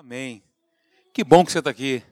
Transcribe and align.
Amém. 0.00 0.42
Que 1.12 1.22
bom 1.22 1.44
que 1.44 1.52
você 1.52 1.58
está 1.58 1.68
aqui. 1.68 2.02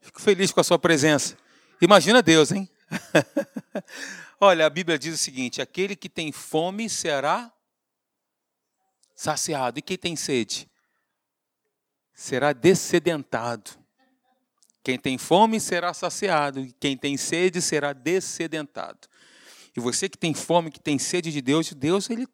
Fico 0.00 0.22
feliz 0.22 0.52
com 0.52 0.60
a 0.60 0.62
sua 0.62 0.78
presença. 0.78 1.36
Imagina 1.80 2.22
Deus, 2.22 2.52
hein? 2.52 2.70
Olha, 4.40 4.64
a 4.64 4.70
Bíblia 4.70 4.96
diz 4.96 5.16
o 5.16 5.18
seguinte: 5.18 5.60
aquele 5.60 5.96
que 5.96 6.08
tem 6.08 6.30
fome 6.30 6.88
será 6.88 7.52
saciado, 9.16 9.80
e 9.80 9.82
quem 9.82 9.98
tem 9.98 10.14
sede 10.14 10.70
será 12.14 12.52
descedentado. 12.52 13.72
Quem 14.84 14.96
tem 14.96 15.18
fome 15.18 15.58
será 15.58 15.92
saciado, 15.92 16.60
e 16.60 16.72
quem 16.74 16.96
tem 16.96 17.16
sede 17.16 17.60
será 17.60 17.92
descedentado. 17.92 19.08
E 19.76 19.80
você 19.80 20.08
que 20.08 20.16
tem 20.16 20.34
fome, 20.34 20.70
que 20.70 20.78
tem 20.78 21.00
sede 21.00 21.32
de 21.32 21.42
Deus, 21.42 21.72
Deus 21.72 22.08
ele, 22.08 22.28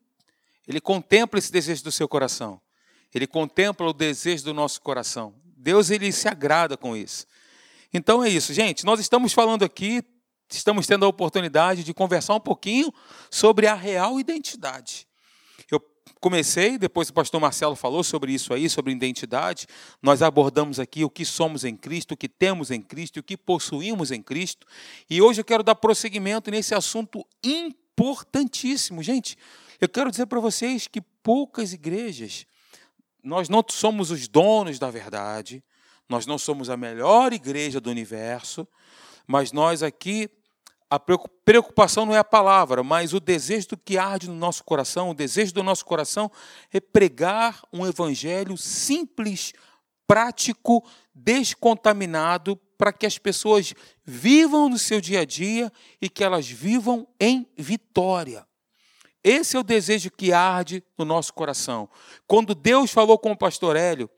ele 0.68 0.78
contempla 0.78 1.38
esse 1.38 1.50
desejo 1.50 1.82
do 1.84 1.90
seu 1.90 2.06
coração. 2.06 2.60
Ele 3.14 3.26
contempla 3.26 3.88
o 3.88 3.92
desejo 3.92 4.44
do 4.44 4.54
nosso 4.54 4.80
coração. 4.80 5.34
Deus 5.56 5.90
ele 5.90 6.10
se 6.12 6.28
agrada 6.28 6.76
com 6.76 6.96
isso. 6.96 7.26
Então 7.92 8.24
é 8.24 8.28
isso, 8.28 8.54
gente. 8.54 8.84
Nós 8.84 9.00
estamos 9.00 9.32
falando 9.32 9.64
aqui, 9.64 10.02
estamos 10.48 10.86
tendo 10.86 11.04
a 11.04 11.08
oportunidade 11.08 11.82
de 11.84 11.92
conversar 11.92 12.34
um 12.34 12.40
pouquinho 12.40 12.92
sobre 13.30 13.66
a 13.66 13.74
real 13.74 14.20
identidade. 14.20 15.08
Eu 15.70 15.82
comecei, 16.20 16.78
depois 16.78 17.08
o 17.08 17.12
pastor 17.12 17.40
Marcelo 17.40 17.74
falou 17.74 18.04
sobre 18.04 18.32
isso 18.32 18.54
aí, 18.54 18.70
sobre 18.70 18.92
identidade. 18.92 19.66
Nós 20.00 20.22
abordamos 20.22 20.78
aqui 20.78 21.04
o 21.04 21.10
que 21.10 21.24
somos 21.24 21.64
em 21.64 21.76
Cristo, 21.76 22.12
o 22.12 22.16
que 22.16 22.28
temos 22.28 22.70
em 22.70 22.80
Cristo, 22.80 23.18
o 23.18 23.22
que 23.22 23.36
possuímos 23.36 24.12
em 24.12 24.22
Cristo. 24.22 24.66
E 25.08 25.20
hoje 25.20 25.40
eu 25.40 25.44
quero 25.44 25.64
dar 25.64 25.74
prosseguimento 25.74 26.50
nesse 26.50 26.74
assunto 26.74 27.26
importantíssimo. 27.42 29.02
Gente, 29.02 29.36
eu 29.80 29.88
quero 29.88 30.10
dizer 30.10 30.26
para 30.26 30.38
vocês 30.38 30.86
que 30.86 31.00
poucas 31.00 31.72
igrejas 31.72 32.46
nós 33.22 33.48
não 33.48 33.64
somos 33.68 34.10
os 34.10 34.28
donos 34.28 34.78
da 34.78 34.90
verdade, 34.90 35.62
nós 36.08 36.26
não 36.26 36.38
somos 36.38 36.68
a 36.68 36.76
melhor 36.76 37.32
igreja 37.32 37.80
do 37.80 37.90
universo, 37.90 38.66
mas 39.26 39.52
nós 39.52 39.82
aqui, 39.82 40.28
a 40.88 40.98
preocupação 40.98 42.04
não 42.04 42.14
é 42.14 42.18
a 42.18 42.24
palavra, 42.24 42.82
mas 42.82 43.14
o 43.14 43.20
desejo 43.20 43.68
do 43.68 43.76
que 43.76 43.96
arde 43.96 44.28
no 44.28 44.34
nosso 44.34 44.64
coração, 44.64 45.10
o 45.10 45.14
desejo 45.14 45.54
do 45.54 45.62
nosso 45.62 45.84
coração 45.84 46.30
é 46.72 46.80
pregar 46.80 47.62
um 47.72 47.86
evangelho 47.86 48.56
simples, 48.56 49.52
prático, 50.04 50.84
descontaminado, 51.14 52.56
para 52.76 52.92
que 52.92 53.06
as 53.06 53.18
pessoas 53.18 53.72
vivam 54.04 54.68
no 54.68 54.78
seu 54.78 55.00
dia 55.00 55.20
a 55.20 55.24
dia 55.24 55.70
e 56.00 56.08
que 56.08 56.24
elas 56.24 56.48
vivam 56.48 57.06
em 57.20 57.46
vitória. 57.56 58.44
Esse 59.22 59.56
é 59.56 59.60
o 59.60 59.62
desejo 59.62 60.10
que 60.10 60.32
arde 60.32 60.82
no 60.96 61.04
nosso 61.04 61.32
coração. 61.34 61.88
Quando 62.26 62.54
Deus 62.54 62.90
falou 62.90 63.18
com 63.18 63.32
o 63.32 63.36
pastor 63.36 63.76
Hélio, 63.76 64.08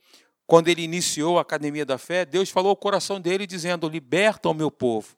quando 0.47 0.69
ele 0.69 0.83
iniciou 0.83 1.39
a 1.39 1.43
Academia 1.43 1.85
da 1.85 1.99
Fé, 1.99 2.25
Deus 2.25 2.51
falou 2.51 2.71
ao 2.71 2.77
coração 2.77 3.21
dele 3.21 3.47
dizendo: 3.47 3.89
Liberta 3.89 4.49
o 4.49 4.55
meu 4.55 4.71
povo. 4.71 5.17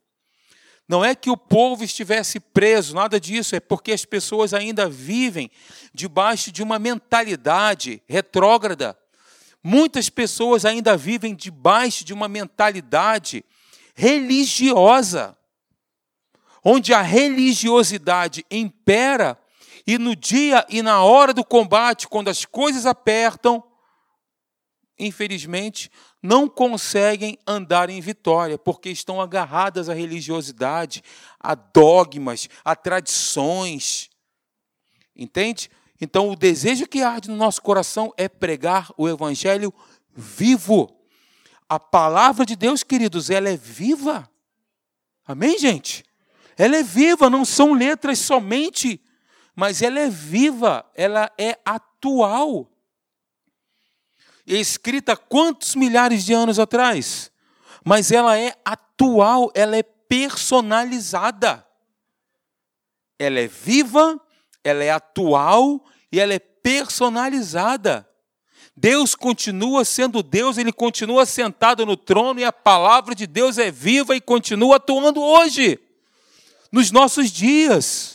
Não 0.88 1.04
é 1.04 1.14
que 1.14 1.30
o 1.30 1.36
povo 1.36 1.82
estivesse 1.82 2.38
preso, 2.38 2.94
nada 2.94 3.18
disso, 3.18 3.56
é 3.56 3.60
porque 3.60 3.92
as 3.92 4.04
pessoas 4.04 4.52
ainda 4.52 4.88
vivem 4.88 5.50
debaixo 5.94 6.52
de 6.52 6.62
uma 6.62 6.78
mentalidade 6.78 8.02
retrógrada. 8.06 8.96
Muitas 9.62 10.10
pessoas 10.10 10.66
ainda 10.66 10.94
vivem 10.94 11.34
debaixo 11.34 12.04
de 12.04 12.12
uma 12.12 12.28
mentalidade 12.28 13.42
religiosa, 13.94 15.34
onde 16.62 16.92
a 16.92 17.00
religiosidade 17.00 18.44
impera 18.50 19.38
e 19.86 19.98
no 19.98 20.16
dia 20.16 20.66
e 20.68 20.82
na 20.82 21.02
hora 21.02 21.32
do 21.32 21.44
combate, 21.44 22.08
quando 22.08 22.28
as 22.28 22.44
coisas 22.44 22.86
apertam, 22.86 23.62
infelizmente, 24.98 25.90
não 26.22 26.48
conseguem 26.48 27.38
andar 27.46 27.90
em 27.90 28.00
vitória, 28.00 28.56
porque 28.56 28.88
estão 28.88 29.20
agarradas 29.20 29.88
à 29.88 29.94
religiosidade, 29.94 31.02
a 31.38 31.54
dogmas, 31.54 32.48
a 32.64 32.74
tradições. 32.74 34.08
Entende? 35.14 35.70
Então, 36.00 36.30
o 36.30 36.36
desejo 36.36 36.86
que 36.86 37.02
arde 37.02 37.28
no 37.28 37.36
nosso 37.36 37.60
coração 37.60 38.12
é 38.16 38.28
pregar 38.28 38.90
o 38.96 39.08
evangelho 39.08 39.72
vivo. 40.14 40.94
A 41.68 41.78
palavra 41.78 42.46
de 42.46 42.56
Deus, 42.56 42.82
queridos, 42.82 43.30
ela 43.30 43.48
é 43.48 43.56
viva. 43.56 44.28
Amém, 45.26 45.58
gente? 45.58 46.04
Ela 46.56 46.76
é 46.76 46.82
viva, 46.82 47.28
não 47.28 47.44
são 47.44 47.74
letras 47.74 48.18
somente 48.18 49.00
mas 49.54 49.82
ela 49.82 50.00
é 50.00 50.08
viva, 50.08 50.84
ela 50.94 51.30
é 51.38 51.58
atual. 51.64 52.70
É 54.46 54.54
escrita 54.54 55.16
quantos 55.16 55.74
milhares 55.74 56.24
de 56.24 56.34
anos 56.34 56.58
atrás? 56.58 57.30
Mas 57.84 58.10
ela 58.10 58.38
é 58.38 58.54
atual, 58.64 59.50
ela 59.54 59.76
é 59.76 59.82
personalizada. 59.82 61.66
Ela 63.18 63.40
é 63.40 63.46
viva, 63.46 64.20
ela 64.62 64.82
é 64.82 64.90
atual 64.90 65.84
e 66.10 66.18
ela 66.18 66.34
é 66.34 66.38
personalizada. 66.38 68.08
Deus 68.76 69.14
continua 69.14 69.84
sendo 69.84 70.22
Deus, 70.22 70.58
ele 70.58 70.72
continua 70.72 71.24
sentado 71.24 71.86
no 71.86 71.96
trono 71.96 72.40
e 72.40 72.44
a 72.44 72.52
palavra 72.52 73.14
de 73.14 73.26
Deus 73.26 73.56
é 73.56 73.70
viva 73.70 74.16
e 74.16 74.20
continua 74.20 74.76
atuando 74.76 75.22
hoje, 75.22 75.78
nos 76.72 76.90
nossos 76.90 77.30
dias. 77.30 78.13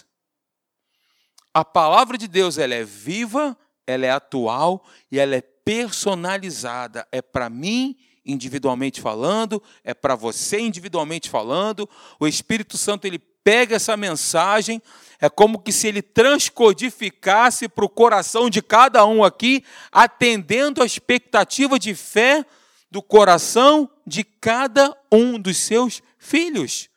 A 1.53 1.65
palavra 1.65 2.17
de 2.17 2.27
Deus 2.27 2.57
ela 2.57 2.75
é 2.75 2.83
viva, 2.83 3.57
ela 3.85 4.05
é 4.05 4.11
atual 4.11 4.85
e 5.11 5.19
ela 5.19 5.35
é 5.35 5.41
personalizada. 5.41 7.07
É 7.11 7.21
para 7.21 7.49
mim 7.49 7.97
individualmente 8.25 9.01
falando, 9.01 9.61
é 9.83 9.93
para 9.93 10.15
você 10.15 10.59
individualmente 10.59 11.29
falando. 11.29 11.89
O 12.19 12.27
Espírito 12.27 12.77
Santo 12.77 13.05
ele 13.05 13.19
pega 13.43 13.75
essa 13.75 13.97
mensagem, 13.97 14.81
é 15.19 15.29
como 15.29 15.59
que 15.59 15.71
se 15.71 15.87
ele 15.87 16.01
transcodificasse 16.01 17.67
para 17.67 17.85
o 17.85 17.89
coração 17.89 18.49
de 18.49 18.61
cada 18.61 19.05
um 19.05 19.23
aqui, 19.23 19.63
atendendo 19.91 20.83
a 20.83 20.85
expectativa 20.85 21.79
de 21.79 21.95
fé 21.95 22.45
do 22.91 23.01
coração 23.01 23.89
de 24.05 24.23
cada 24.23 24.95
um 25.11 25.39
dos 25.39 25.57
seus 25.57 26.01
filhos. 26.17 26.89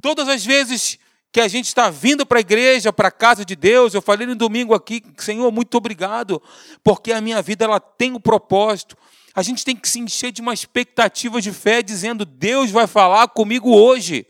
Todas 0.00 0.28
as 0.28 0.44
vezes 0.44 0.98
que 1.32 1.40
a 1.40 1.48
gente 1.48 1.66
está 1.66 1.88
vindo 1.88 2.26
para 2.26 2.38
a 2.38 2.42
igreja, 2.42 2.92
para 2.92 3.08
a 3.08 3.10
casa 3.10 3.42
de 3.42 3.56
Deus. 3.56 3.94
Eu 3.94 4.02
falei 4.02 4.26
no 4.26 4.34
domingo 4.34 4.74
aqui, 4.74 5.02
Senhor, 5.16 5.50
muito 5.50 5.74
obrigado, 5.76 6.40
porque 6.84 7.10
a 7.10 7.22
minha 7.22 7.40
vida 7.40 7.64
ela 7.64 7.80
tem 7.80 8.12
um 8.12 8.20
propósito. 8.20 8.96
A 9.34 9.42
gente 9.42 9.64
tem 9.64 9.74
que 9.74 9.88
se 9.88 9.98
encher 9.98 10.30
de 10.30 10.42
uma 10.42 10.52
expectativa 10.52 11.40
de 11.40 11.50
fé, 11.50 11.82
dizendo: 11.82 12.26
Deus 12.26 12.70
vai 12.70 12.86
falar 12.86 13.28
comigo 13.28 13.74
hoje. 13.74 14.26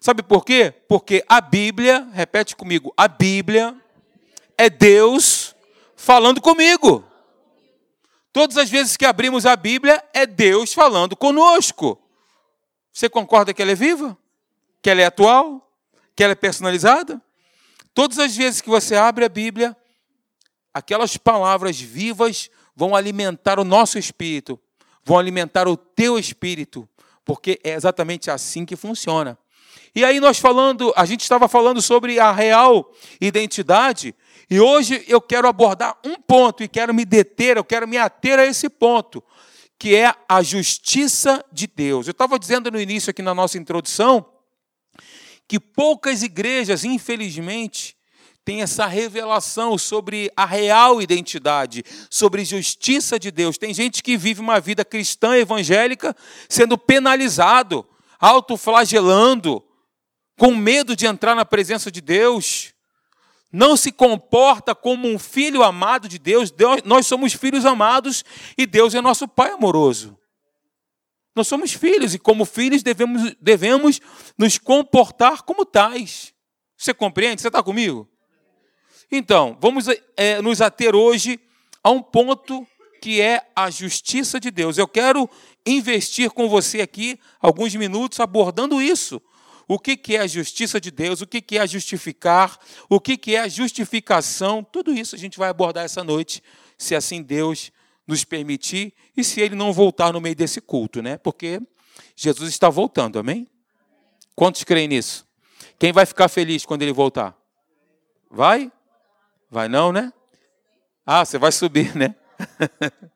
Sabe 0.00 0.22
por 0.22 0.44
quê? 0.46 0.72
Porque 0.88 1.22
a 1.28 1.42
Bíblia, 1.42 2.08
repete 2.12 2.56
comigo, 2.56 2.92
a 2.96 3.06
Bíblia 3.06 3.76
é 4.56 4.70
Deus 4.70 5.54
falando 5.94 6.40
comigo. 6.40 7.04
Todas 8.32 8.56
as 8.56 8.70
vezes 8.70 8.96
que 8.96 9.04
abrimos 9.04 9.44
a 9.46 9.54
Bíblia, 9.54 10.02
é 10.12 10.26
Deus 10.26 10.72
falando 10.72 11.14
conosco. 11.14 11.98
Você 12.92 13.08
concorda 13.08 13.52
que 13.52 13.60
ela 13.60 13.72
é 13.72 13.74
viva? 13.74 14.16
Que 14.82 14.90
ela 14.90 15.02
é 15.02 15.06
atual? 15.06 15.64
Que 16.14 16.22
ela 16.22 16.32
é 16.32 16.36
personalizada? 16.36 17.20
Todas 17.92 18.18
as 18.18 18.36
vezes 18.36 18.60
que 18.60 18.68
você 18.68 18.96
abre 18.96 19.24
a 19.24 19.28
Bíblia, 19.28 19.76
aquelas 20.72 21.16
palavras 21.16 21.80
vivas 21.80 22.50
vão 22.74 22.96
alimentar 22.96 23.60
o 23.60 23.64
nosso 23.64 23.98
espírito, 23.98 24.58
vão 25.04 25.18
alimentar 25.18 25.68
o 25.68 25.76
teu 25.76 26.18
espírito, 26.18 26.88
porque 27.24 27.60
é 27.62 27.74
exatamente 27.74 28.30
assim 28.30 28.66
que 28.66 28.74
funciona. 28.74 29.38
E 29.94 30.04
aí 30.04 30.18
nós 30.18 30.38
falando, 30.38 30.92
a 30.96 31.04
gente 31.04 31.22
estava 31.22 31.46
falando 31.46 31.80
sobre 31.80 32.18
a 32.18 32.32
real 32.32 32.92
identidade, 33.20 34.12
e 34.50 34.58
hoje 34.58 35.04
eu 35.06 35.20
quero 35.20 35.46
abordar 35.46 35.96
um 36.04 36.16
ponto 36.16 36.64
e 36.64 36.68
quero 36.68 36.92
me 36.92 37.04
deter, 37.04 37.56
eu 37.56 37.64
quero 37.64 37.86
me 37.86 37.96
ater 37.96 38.38
a 38.38 38.44
esse 38.44 38.68
ponto, 38.68 39.22
que 39.78 39.94
é 39.94 40.12
a 40.28 40.42
justiça 40.42 41.44
de 41.52 41.68
Deus. 41.68 42.08
Eu 42.08 42.12
estava 42.12 42.38
dizendo 42.38 42.70
no 42.70 42.80
início 42.80 43.10
aqui 43.10 43.22
na 43.22 43.34
nossa 43.34 43.56
introdução 43.56 44.33
que 45.46 45.60
poucas 45.60 46.22
igrejas, 46.22 46.84
infelizmente, 46.84 47.96
têm 48.44 48.60
essa 48.60 48.86
revelação 48.86 49.78
sobre 49.78 50.30
a 50.36 50.44
real 50.44 51.00
identidade, 51.00 51.82
sobre 52.10 52.44
justiça 52.44 53.18
de 53.18 53.30
Deus. 53.30 53.56
Tem 53.56 53.72
gente 53.72 54.02
que 54.02 54.16
vive 54.16 54.40
uma 54.40 54.60
vida 54.60 54.84
cristã 54.84 55.36
evangélica 55.36 56.14
sendo 56.48 56.76
penalizado, 56.76 57.86
autoflagelando, 58.20 59.64
com 60.36 60.54
medo 60.54 60.94
de 60.94 61.06
entrar 61.06 61.34
na 61.34 61.44
presença 61.44 61.90
de 61.90 62.00
Deus. 62.00 62.74
Não 63.50 63.76
se 63.76 63.92
comporta 63.92 64.74
como 64.74 65.08
um 65.08 65.18
filho 65.18 65.62
amado 65.62 66.08
de 66.08 66.18
Deus. 66.18 66.50
Deus 66.50 66.82
nós 66.84 67.06
somos 67.06 67.32
filhos 67.32 67.64
amados 67.64 68.24
e 68.58 68.66
Deus 68.66 68.94
é 68.94 69.00
nosso 69.00 69.28
Pai 69.28 69.52
amoroso. 69.52 70.18
Nós 71.34 71.48
somos 71.48 71.72
filhos 71.72 72.14
e, 72.14 72.18
como 72.18 72.44
filhos, 72.44 72.82
devemos, 72.82 73.34
devemos 73.40 74.00
nos 74.38 74.56
comportar 74.56 75.42
como 75.42 75.64
tais. 75.64 76.32
Você 76.76 76.94
compreende? 76.94 77.42
Você 77.42 77.48
está 77.48 77.62
comigo? 77.62 78.08
Então, 79.10 79.56
vamos 79.60 79.86
é, 80.16 80.40
nos 80.40 80.60
ater 80.60 80.94
hoje 80.94 81.40
a 81.82 81.90
um 81.90 82.00
ponto 82.00 82.66
que 83.00 83.20
é 83.20 83.42
a 83.54 83.68
justiça 83.68 84.40
de 84.40 84.50
Deus. 84.50 84.78
Eu 84.78 84.88
quero 84.88 85.28
investir 85.66 86.30
com 86.30 86.48
você 86.48 86.80
aqui 86.80 87.18
alguns 87.40 87.74
minutos 87.74 88.20
abordando 88.20 88.80
isso. 88.80 89.20
O 89.66 89.78
que 89.78 89.98
é 90.14 90.20
a 90.20 90.26
justiça 90.26 90.80
de 90.80 90.90
Deus, 90.90 91.20
o 91.20 91.26
que 91.26 91.58
é 91.58 91.66
justificar, 91.66 92.58
o 92.88 93.00
que 93.00 93.34
é 93.34 93.40
a 93.40 93.48
justificação, 93.48 94.62
tudo 94.62 94.92
isso 94.92 95.14
a 95.14 95.18
gente 95.18 95.38
vai 95.38 95.48
abordar 95.48 95.84
essa 95.84 96.04
noite, 96.04 96.42
se 96.76 96.94
assim 96.94 97.22
Deus 97.22 97.72
nos 98.06 98.24
permitir 98.24 98.92
e 99.16 99.24
se 99.24 99.40
Ele 99.40 99.54
não 99.54 99.72
voltar 99.72 100.12
no 100.12 100.20
meio 100.20 100.36
desse 100.36 100.60
culto, 100.60 101.00
né? 101.00 101.16
Porque 101.16 101.58
Jesus 102.14 102.50
está 102.50 102.68
voltando, 102.68 103.18
amém? 103.18 103.48
Quantos 104.34 104.64
creem 104.64 104.88
nisso? 104.88 105.26
Quem 105.78 105.92
vai 105.92 106.04
ficar 106.06 106.28
feliz 106.28 106.66
quando 106.66 106.82
Ele 106.82 106.92
voltar? 106.92 107.36
Vai? 108.30 108.70
Vai 109.50 109.68
não, 109.68 109.92
né? 109.92 110.12
Ah, 111.06 111.24
você 111.24 111.38
vai 111.38 111.52
subir, 111.52 111.96
né? 111.96 112.14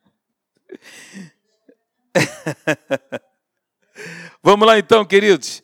Vamos 4.42 4.66
lá 4.66 4.78
então, 4.78 5.04
queridos. 5.04 5.62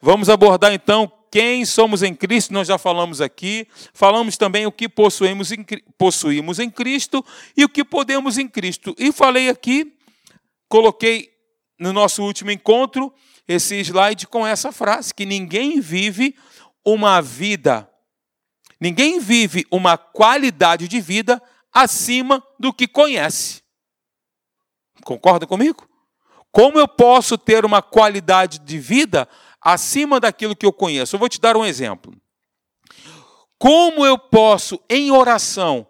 Vamos 0.00 0.28
abordar 0.28 0.72
então 0.72 1.10
quem 1.36 1.66
somos 1.66 2.02
em 2.02 2.14
Cristo, 2.14 2.54
nós 2.54 2.66
já 2.66 2.78
falamos 2.78 3.20
aqui. 3.20 3.68
Falamos 3.92 4.38
também 4.38 4.64
o 4.64 4.72
que 4.72 4.88
possuímos 4.88 5.52
em, 5.52 5.66
possuímos 5.98 6.58
em 6.58 6.70
Cristo 6.70 7.22
e 7.54 7.62
o 7.62 7.68
que 7.68 7.84
podemos 7.84 8.38
em 8.38 8.48
Cristo. 8.48 8.94
E 8.98 9.12
falei 9.12 9.50
aqui, 9.50 9.94
coloquei 10.66 11.30
no 11.78 11.92
nosso 11.92 12.22
último 12.22 12.50
encontro 12.50 13.12
esse 13.46 13.78
slide 13.84 14.26
com 14.26 14.46
essa 14.46 14.72
frase: 14.72 15.12
que 15.12 15.26
ninguém 15.26 15.78
vive 15.78 16.34
uma 16.82 17.20
vida, 17.20 17.86
ninguém 18.80 19.20
vive 19.20 19.66
uma 19.70 19.98
qualidade 19.98 20.88
de 20.88 21.02
vida 21.02 21.42
acima 21.70 22.42
do 22.58 22.72
que 22.72 22.88
conhece. 22.88 23.62
Concorda 25.04 25.46
comigo? 25.46 25.86
Como 26.50 26.78
eu 26.78 26.88
posso 26.88 27.36
ter 27.36 27.66
uma 27.66 27.82
qualidade 27.82 28.58
de 28.58 28.78
vida 28.78 29.28
acima 29.60 30.20
daquilo 30.20 30.56
que 30.56 30.66
eu 30.66 30.72
conheço? 30.72 31.16
Eu 31.16 31.20
vou 31.20 31.28
te 31.28 31.40
dar 31.40 31.56
um 31.56 31.64
exemplo. 31.64 32.12
Como 33.58 34.04
eu 34.04 34.18
posso, 34.18 34.80
em 34.88 35.10
oração, 35.10 35.86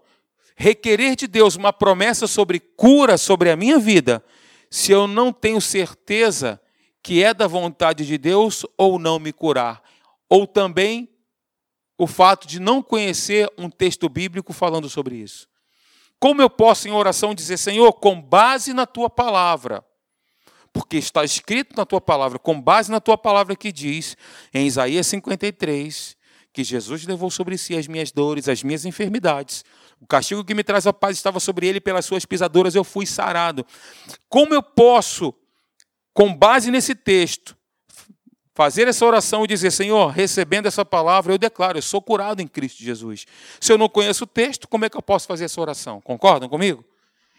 requerer 0.56 1.16
de 1.16 1.26
Deus 1.26 1.56
uma 1.56 1.72
promessa 1.72 2.26
sobre 2.26 2.60
cura 2.60 3.18
sobre 3.18 3.50
a 3.50 3.56
minha 3.56 3.78
vida, 3.78 4.24
se 4.70 4.92
eu 4.92 5.06
não 5.06 5.32
tenho 5.32 5.60
certeza 5.60 6.60
que 7.02 7.22
é 7.22 7.32
da 7.32 7.46
vontade 7.46 8.04
de 8.04 8.18
Deus 8.18 8.64
ou 8.76 8.98
não 8.98 9.18
me 9.18 9.32
curar? 9.32 9.82
Ou 10.28 10.46
também 10.46 11.08
o 11.98 12.06
fato 12.06 12.46
de 12.46 12.60
não 12.60 12.82
conhecer 12.82 13.50
um 13.56 13.70
texto 13.70 14.08
bíblico 14.08 14.52
falando 14.52 14.88
sobre 14.88 15.16
isso. 15.16 15.48
Como 16.18 16.40
eu 16.40 16.50
posso, 16.50 16.88
em 16.88 16.92
oração, 16.92 17.34
dizer, 17.34 17.58
Senhor, 17.58 17.92
com 17.92 18.20
base 18.20 18.72
na 18.72 18.86
tua 18.86 19.08
palavra, 19.08 19.84
porque 20.76 20.98
está 20.98 21.24
escrito 21.24 21.74
na 21.74 21.86
tua 21.86 22.02
palavra, 22.02 22.38
com 22.38 22.60
base 22.60 22.90
na 22.90 23.00
tua 23.00 23.16
palavra 23.16 23.56
que 23.56 23.72
diz, 23.72 24.14
em 24.52 24.66
Isaías 24.66 25.06
53, 25.06 26.14
que 26.52 26.62
Jesus 26.62 27.06
levou 27.06 27.30
sobre 27.30 27.56
si 27.56 27.74
as 27.74 27.88
minhas 27.88 28.12
dores, 28.12 28.46
as 28.46 28.62
minhas 28.62 28.84
enfermidades. 28.84 29.64
O 29.98 30.06
castigo 30.06 30.44
que 30.44 30.54
me 30.54 30.62
traz 30.62 30.86
a 30.86 30.92
paz 30.92 31.16
estava 31.16 31.40
sobre 31.40 31.66
ele, 31.66 31.80
pelas 31.80 32.04
suas 32.04 32.26
pisaduras 32.26 32.74
eu 32.74 32.84
fui 32.84 33.06
sarado. 33.06 33.64
Como 34.28 34.52
eu 34.52 34.62
posso, 34.62 35.32
com 36.12 36.34
base 36.34 36.70
nesse 36.70 36.94
texto, 36.94 37.56
fazer 38.54 38.86
essa 38.86 39.06
oração 39.06 39.44
e 39.44 39.46
dizer: 39.46 39.70
Senhor, 39.70 40.08
recebendo 40.08 40.66
essa 40.66 40.84
palavra, 40.84 41.32
eu 41.32 41.38
declaro, 41.38 41.78
eu 41.78 41.82
sou 41.82 42.02
curado 42.02 42.42
em 42.42 42.46
Cristo 42.46 42.82
Jesus. 42.82 43.24
Se 43.58 43.72
eu 43.72 43.78
não 43.78 43.88
conheço 43.88 44.24
o 44.24 44.26
texto, 44.26 44.68
como 44.68 44.84
é 44.84 44.90
que 44.90 44.96
eu 44.96 45.02
posso 45.02 45.26
fazer 45.26 45.46
essa 45.46 45.58
oração? 45.58 46.02
Concordam 46.02 46.50
comigo? 46.50 46.84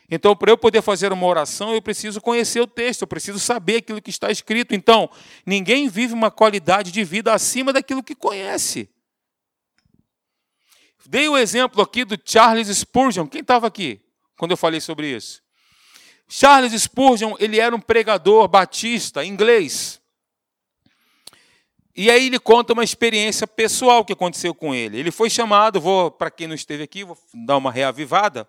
Então, 0.10 0.36
para 0.36 0.52
eu 0.52 0.58
poder 0.58 0.82
fazer 0.82 1.12
uma 1.12 1.26
oração, 1.26 1.74
eu 1.74 1.82
preciso 1.82 2.22
conhecer 2.22 2.62
o 2.62 2.68
texto, 2.68 3.02
eu 3.02 3.08
preciso 3.08 3.40
saber 3.40 3.78
aquilo 3.78 4.02
que 4.02 4.10
está 4.10 4.32
escrito. 4.32 4.74
Então, 4.74 5.10
ninguém 5.46 5.90
vive 5.90 6.14
uma 6.14 6.32
qualidade 6.32 6.92
de 6.92 7.04
vida 7.04 7.34
acima 7.34 7.74
daquilo 7.74 8.02
que 8.02 8.16
conhece. 8.16 8.90
Dei 11.06 11.28
o 11.30 11.38
exemplo 11.38 11.82
aqui 11.82 12.04
do 12.04 12.18
Charles 12.24 12.68
Spurgeon. 12.68 13.28
Quem 13.28 13.42
estava 13.42 13.68
aqui 13.68 14.02
quando 14.38 14.52
eu 14.52 14.58
falei 14.58 14.82
sobre 14.82 15.16
isso? 15.16 15.42
Charles 16.28 16.74
Spurgeon, 16.82 17.36
ele 17.40 17.60
era 17.60 17.74
um 17.74 17.80
pregador 17.80 18.48
batista 18.48 19.24
inglês. 19.24 20.02
E 21.96 22.12
aí 22.12 22.28
ele 22.28 22.38
conta 22.38 22.74
uma 22.74 22.84
experiência 22.84 23.48
pessoal 23.48 24.06
que 24.06 24.14
aconteceu 24.14 24.54
com 24.54 24.76
ele. 24.76 25.00
Ele 25.00 25.10
foi 25.10 25.30
chamado, 25.30 25.80
vou 25.82 26.12
para 26.12 26.30
quem 26.30 26.46
não 26.46 26.54
esteve 26.56 26.84
aqui, 26.84 27.04
vou 27.04 27.18
dar 27.34 27.58
uma 27.58 27.72
reavivada. 27.72 28.48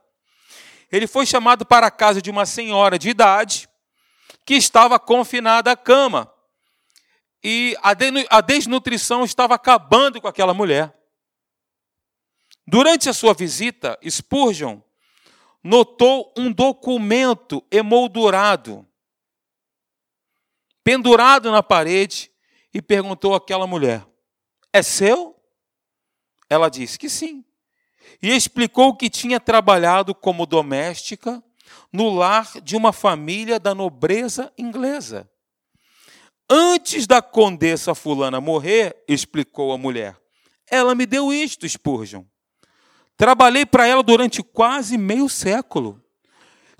Ele 0.90 1.06
foi 1.06 1.26
chamado 1.26 1.66
para 1.66 1.86
a 1.86 1.90
casa 1.90 2.22
de 2.22 2.30
uma 2.30 2.46
senhora 2.46 2.98
de 2.98 3.10
idade 3.10 3.68
que 4.44 4.54
estava 4.54 4.98
confinada 4.98 5.72
à 5.72 5.76
cama. 5.76 6.32
E 7.42 7.76
a 8.30 8.40
desnutrição 8.40 9.24
estava 9.24 9.54
acabando 9.54 10.20
com 10.20 10.26
aquela 10.26 10.54
mulher. 10.54 10.94
Durante 12.66 13.08
a 13.08 13.12
sua 13.12 13.32
visita, 13.32 13.98
Spurgeon 14.08 14.80
notou 15.62 16.32
um 16.36 16.52
documento 16.52 17.64
emoldurado, 17.70 18.86
pendurado 20.82 21.50
na 21.50 21.62
parede, 21.62 22.30
e 22.72 22.82
perguntou 22.82 23.34
àquela 23.34 23.66
mulher: 23.66 24.06
É 24.72 24.82
seu? 24.82 25.38
Ela 26.48 26.68
disse 26.68 26.98
que 26.98 27.08
sim. 27.08 27.44
E 28.22 28.34
explicou 28.34 28.94
que 28.94 29.08
tinha 29.08 29.38
trabalhado 29.38 30.14
como 30.14 30.46
doméstica 30.46 31.42
no 31.92 32.10
lar 32.10 32.50
de 32.62 32.76
uma 32.76 32.92
família 32.92 33.58
da 33.58 33.74
nobreza 33.74 34.52
inglesa. 34.58 35.28
Antes 36.50 37.06
da 37.06 37.20
condessa 37.20 37.94
fulana 37.94 38.40
morrer, 38.40 38.96
explicou 39.06 39.72
a 39.72 39.78
mulher, 39.78 40.16
ela 40.70 40.94
me 40.94 41.06
deu 41.06 41.32
isto, 41.32 41.68
Spurgeon. 41.68 42.24
Trabalhei 43.16 43.66
para 43.66 43.86
ela 43.86 44.02
durante 44.02 44.42
quase 44.42 44.96
meio 44.96 45.28
século. 45.28 46.00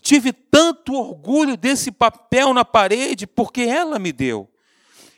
Tive 0.01 0.33
tanto 0.33 0.95
orgulho 0.95 1.57
desse 1.57 1.91
papel 1.91 2.55
na 2.55 2.65
parede 2.65 3.27
porque 3.27 3.63
ela 3.63 3.99
me 3.99 4.13
deu. 4.13 4.49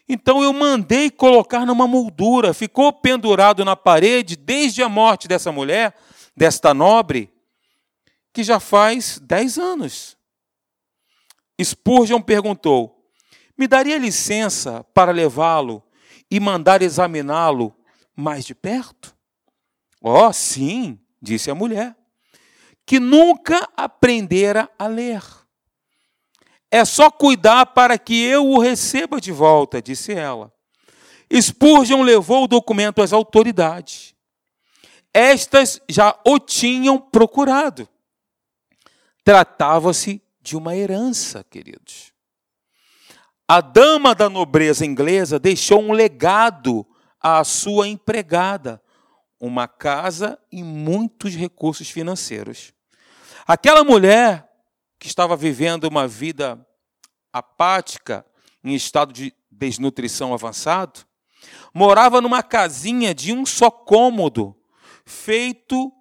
Então 0.08 0.43
eu 0.43 0.52
mandei 0.52 1.11
colocar 1.11 1.64
numa 1.64 1.87
moldura, 1.87 2.52
ficou 2.52 2.93
pendurado 2.93 3.64
na 3.64 3.76
parede 3.76 4.34
desde 4.34 4.82
a 4.82 4.88
morte 4.88 5.28
dessa 5.28 5.52
mulher, 5.52 5.94
desta 6.40 6.72
nobre, 6.72 7.31
que 8.32 8.42
já 8.42 8.58
faz 8.58 9.19
dez 9.19 9.58
anos. 9.58 10.16
Spurgeon 11.62 12.22
perguntou: 12.22 13.12
Me 13.59 13.68
daria 13.68 13.99
licença 13.99 14.82
para 14.94 15.12
levá-lo 15.12 15.82
e 16.30 16.40
mandar 16.40 16.80
examiná-lo 16.80 17.76
mais 18.16 18.47
de 18.47 18.54
perto? 18.54 19.14
Oh, 20.00 20.32
sim, 20.32 20.99
disse 21.20 21.50
a 21.50 21.54
mulher, 21.54 21.94
que 22.87 22.99
nunca 22.99 23.68
aprendera 23.76 24.66
a 24.78 24.87
ler. 24.87 25.23
É 26.70 26.87
só 26.87 27.11
cuidar 27.11 27.66
para 27.66 27.99
que 27.99 28.18
eu 28.18 28.47
o 28.49 28.59
receba 28.59 29.20
de 29.20 29.30
volta, 29.30 29.82
disse 29.82 30.14
ela. 30.14 30.50
Spurgeon 31.30 32.00
levou 32.00 32.44
o 32.44 32.49
documento 32.49 33.02
às 33.02 33.12
autoridades. 33.12 34.14
Estas 35.12 35.81
já 35.88 36.19
o 36.26 36.38
tinham 36.38 36.99
procurado. 36.99 37.88
Tratava-se 39.25 40.23
de 40.40 40.57
uma 40.57 40.75
herança, 40.76 41.45
queridos. 41.45 42.12
A 43.47 43.61
dama 43.61 44.14
da 44.14 44.29
nobreza 44.29 44.87
inglesa 44.87 45.38
deixou 45.38 45.83
um 45.83 45.93
legado 45.93 46.87
à 47.21 47.43
sua 47.43 47.88
empregada, 47.88 48.81
uma 49.40 49.67
casa 49.67 50.38
e 50.52 50.62
muitos 50.62 51.35
recursos 51.35 51.90
financeiros. 51.90 52.73
Aquela 53.47 53.83
mulher 53.83 54.49
que 54.99 55.09
estava 55.09 55.37
vivendo 55.37 55.85
uma 55.85 56.07
vida 56.07 56.64
apática, 57.33 58.25
em 58.62 58.75
estado 58.75 59.12
de 59.12 59.35
desnutrição 59.50 60.33
avançado, 60.33 61.00
morava 61.75 62.21
numa 62.21 62.43
casinha 62.43 63.14
de 63.14 63.33
um 63.33 63.45
só 63.45 63.71
cômodo, 63.71 64.55
feito 65.04 65.92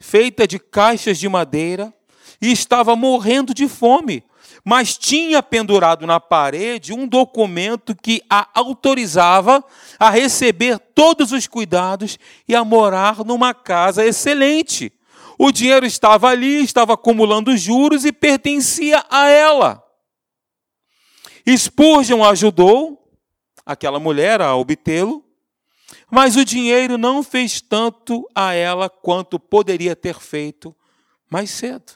feita 0.00 0.46
de 0.48 0.58
caixas 0.58 1.18
de 1.18 1.28
madeira, 1.28 1.92
e 2.40 2.50
estava 2.50 2.96
morrendo 2.96 3.52
de 3.52 3.68
fome, 3.68 4.24
mas 4.64 4.96
tinha 4.96 5.42
pendurado 5.42 6.06
na 6.06 6.18
parede 6.18 6.92
um 6.92 7.06
documento 7.06 7.94
que 7.94 8.22
a 8.28 8.48
autorizava 8.54 9.62
a 9.98 10.08
receber 10.08 10.78
todos 10.78 11.32
os 11.32 11.46
cuidados 11.46 12.18
e 12.48 12.54
a 12.54 12.64
morar 12.64 13.22
numa 13.24 13.52
casa 13.52 14.04
excelente. 14.04 14.90
O 15.38 15.52
dinheiro 15.52 15.84
estava 15.84 16.28
ali, 16.28 16.62
estava 16.62 16.94
acumulando 16.94 17.56
juros 17.56 18.04
e 18.04 18.12
pertencia 18.12 19.04
a 19.10 19.28
ela. 19.28 19.82
Spurgeon 21.46 22.24
ajudou 22.24 23.10
aquela 23.64 23.98
mulher 23.98 24.40
a 24.40 24.54
obtê-lo, 24.56 25.24
mas 26.10 26.36
o 26.36 26.44
dinheiro 26.44 26.98
não 26.98 27.22
fez 27.22 27.60
tanto 27.60 28.28
a 28.34 28.52
ela 28.52 28.90
quanto 28.90 29.38
poderia 29.38 29.94
ter 29.94 30.18
feito 30.18 30.74
mais 31.30 31.50
cedo. 31.50 31.92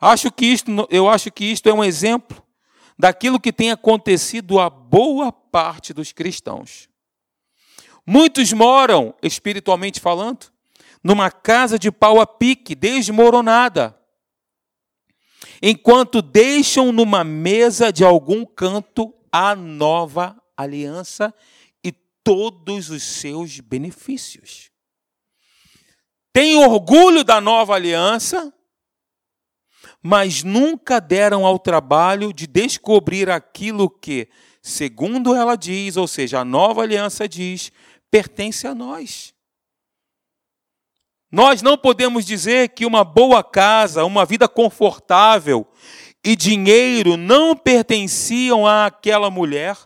Acho 0.00 0.30
que 0.30 0.46
isto, 0.46 0.70
eu 0.90 1.08
acho 1.08 1.30
que 1.30 1.44
isto 1.44 1.68
é 1.68 1.72
um 1.72 1.82
exemplo 1.82 2.42
daquilo 2.98 3.40
que 3.40 3.52
tem 3.52 3.70
acontecido 3.70 4.60
a 4.60 4.68
boa 4.68 5.32
parte 5.32 5.94
dos 5.94 6.12
cristãos. 6.12 6.88
Muitos 8.06 8.52
moram, 8.52 9.14
espiritualmente 9.22 10.00
falando, 10.00 10.52
numa 11.02 11.30
casa 11.30 11.78
de 11.78 11.90
pau 11.90 12.20
a 12.20 12.26
pique, 12.26 12.74
desmoronada, 12.74 13.96
enquanto 15.62 16.20
deixam 16.20 16.92
numa 16.92 17.22
mesa 17.22 17.92
de 17.92 18.04
algum 18.04 18.44
canto 18.44 19.14
a 19.30 19.54
nova 19.54 20.36
aliança 20.56 21.32
todos 22.24 22.90
os 22.90 23.02
seus 23.02 23.60
benefícios. 23.60 24.70
Tem 26.32 26.56
orgulho 26.56 27.22
da 27.22 27.40
nova 27.40 27.74
aliança, 27.74 28.52
mas 30.02 30.42
nunca 30.42 31.00
deram 31.00 31.44
ao 31.44 31.58
trabalho 31.58 32.32
de 32.32 32.46
descobrir 32.46 33.30
aquilo 33.30 33.88
que, 33.88 34.28
segundo 34.62 35.34
ela 35.34 35.56
diz, 35.56 35.96
ou 35.96 36.08
seja, 36.08 36.40
a 36.40 36.44
nova 36.44 36.82
aliança 36.82 37.28
diz, 37.28 37.70
pertence 38.10 38.66
a 38.66 38.74
nós. 38.74 39.34
Nós 41.30 41.62
não 41.62 41.78
podemos 41.78 42.26
dizer 42.26 42.70
que 42.70 42.84
uma 42.84 43.04
boa 43.04 43.42
casa, 43.42 44.04
uma 44.04 44.26
vida 44.26 44.48
confortável 44.48 45.66
e 46.24 46.36
dinheiro 46.36 47.16
não 47.16 47.56
pertenciam 47.56 48.66
àquela 48.66 49.30
mulher 49.30 49.76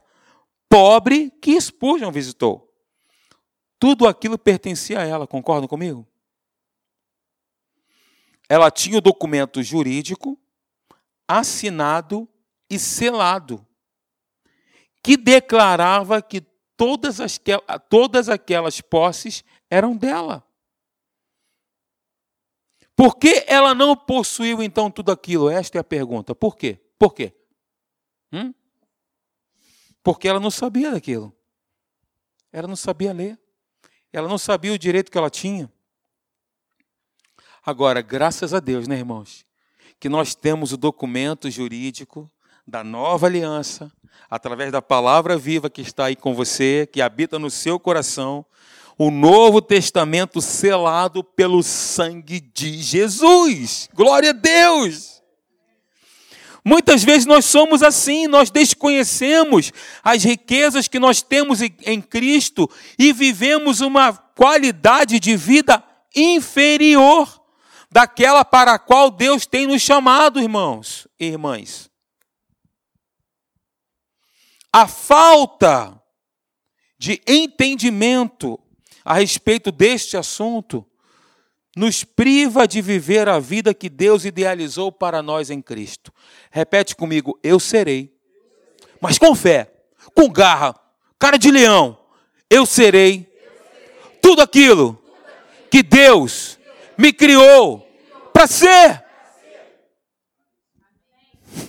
pobre 0.69 1.31
que 1.41 1.61
Spurgeon 1.61 2.11
visitou. 2.11 2.73
Tudo 3.79 4.07
aquilo 4.07 4.39
pertencia 4.39 5.01
a 5.01 5.05
ela, 5.05 5.27
concordam 5.27 5.69
comigo? 5.69 6.07
ela 8.49 8.71
tinha 8.71 8.99
o 8.99 9.01
documento 9.01 9.63
jurídico 9.63 10.39
assinado 11.27 12.29
e 12.71 12.79
selado, 12.79 13.67
que 15.03 15.17
declarava 15.17 16.23
que 16.23 16.41
todas, 16.77 17.21
as, 17.21 17.41
todas 17.89 18.29
aquelas 18.29 18.81
posses 18.81 19.45
eram 19.69 19.97
dela. 19.97 20.45
Por 22.95 23.17
que 23.17 23.45
ela 23.47 23.75
não 23.75 23.95
possuiu 23.97 24.63
então 24.63 24.91
tudo 24.91 25.13
aquilo? 25.13 25.51
Esta 25.51 25.79
é 25.79 25.81
a 25.81 25.85
pergunta. 25.85 26.35
Por 26.35 26.57
quê? 26.57 26.81
Por 26.99 27.13
quê? 27.13 27.35
Hum? 28.33 28.55
Porque 30.07 30.29
ela 30.29 30.39
não 30.39 30.53
sabia 30.53 30.93
daquilo. 30.93 31.35
Ela 32.53 32.69
não 32.69 32.77
sabia 32.77 33.13
ler. 33.13 33.37
Ela 34.13 34.29
não 34.29 34.39
sabia 34.39 34.73
o 34.73 34.79
direito 34.79 35.11
que 35.11 35.19
ela 35.19 35.29
tinha. 35.29 35.69
Agora, 37.65 38.01
graças 38.01 38.55
a 38.55 38.61
Deus, 38.61 38.87
né, 38.87 38.97
irmãos, 38.99 39.45
que 39.99 40.09
nós 40.09 40.33
temos 40.33 40.73
o 40.73 40.77
documento 40.77 41.51
jurídico 41.51 42.31
da 42.65 42.85
nova 42.85 43.27
aliança, 43.27 43.91
através 44.31 44.71
da 44.71 44.81
palavra 44.81 45.37
viva 45.37 45.69
que 45.69 45.81
está 45.81 46.05
aí 46.05 46.15
com 46.15 46.37
você, 46.37 46.89
que 46.93 47.03
habita 47.03 47.37
no 47.37 47.51
seu 47.51 47.77
coração, 47.81 48.47
o 48.97 49.11
Novo 49.11 49.61
Testamento 49.61 50.41
selado 50.41 51.25
pelo 51.25 51.65
sangue 51.65 52.39
de 52.39 52.81
Jesus. 52.81 53.89
Glória 53.93 54.31
a 54.31 54.33
Deus! 54.33 55.16
Muitas 56.69 57.05
vezes 57.05 57.27
nós 57.27 57.45
somos 57.45 57.81
assim, 57.81 58.27
nós 58.27 58.51
desconhecemos 58.51 59.73
as 60.03 60.25
riquezas 60.25 60.89
que 60.89 60.99
nós 60.99 61.23
temos 61.23 61.61
em 61.63 62.03
Cristo 62.03 62.69
e 62.99 63.13
vivemos 63.13 63.81
uma 63.81 64.13
qualidade 64.13 65.21
de 65.21 65.37
vida 65.37 65.81
inferior 66.13 67.41
daquela 67.89 68.45
para 68.45 68.73
a 68.73 68.79
qual 68.81 69.13
Deus 69.13 69.47
tem 69.47 69.69
nos 69.69 69.81
chamado, 69.81 70.41
irmãos 70.41 71.07
e 71.21 71.27
irmãs. 71.27 71.89
A 74.73 74.89
falta 74.89 76.03
de 76.99 77.23
entendimento 77.29 78.59
a 79.05 79.15
respeito 79.15 79.71
deste 79.71 80.17
assunto 80.17 80.85
nos 81.77 82.03
priva 82.03 82.67
de 82.67 82.81
viver 82.81 83.29
a 83.29 83.39
vida 83.39 83.75
que 83.75 83.91
Deus 83.91 84.25
idealizou 84.25 84.91
para 84.91 85.23
nós 85.23 85.51
em 85.51 85.61
Cristo. 85.61 86.11
Repete 86.51 86.97
comigo: 86.97 87.39
eu 87.43 87.61
serei. 87.61 88.11
Mas 88.99 89.19
com 89.19 89.35
fé, 89.35 89.71
com 90.15 90.31
garra, 90.31 90.75
cara 91.19 91.37
de 91.37 91.51
leão, 91.51 91.99
eu 92.49 92.65
serei 92.65 93.31
tudo 94.23 94.41
aquilo 94.41 95.01
que 95.71 95.83
Deus 95.83 96.59
me 96.97 97.13
criou 97.13 97.87
para 98.33 98.47
ser. 98.47 99.05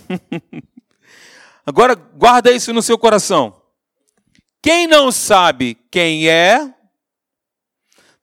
Agora 1.66 1.96
guarda 1.96 2.50
isso 2.50 2.72
no 2.72 2.82
seu 2.82 2.98
coração. 2.98 3.62
Quem 4.62 4.88
não 4.88 5.12
sabe 5.12 5.78
quem 5.92 6.30
é, 6.30 6.74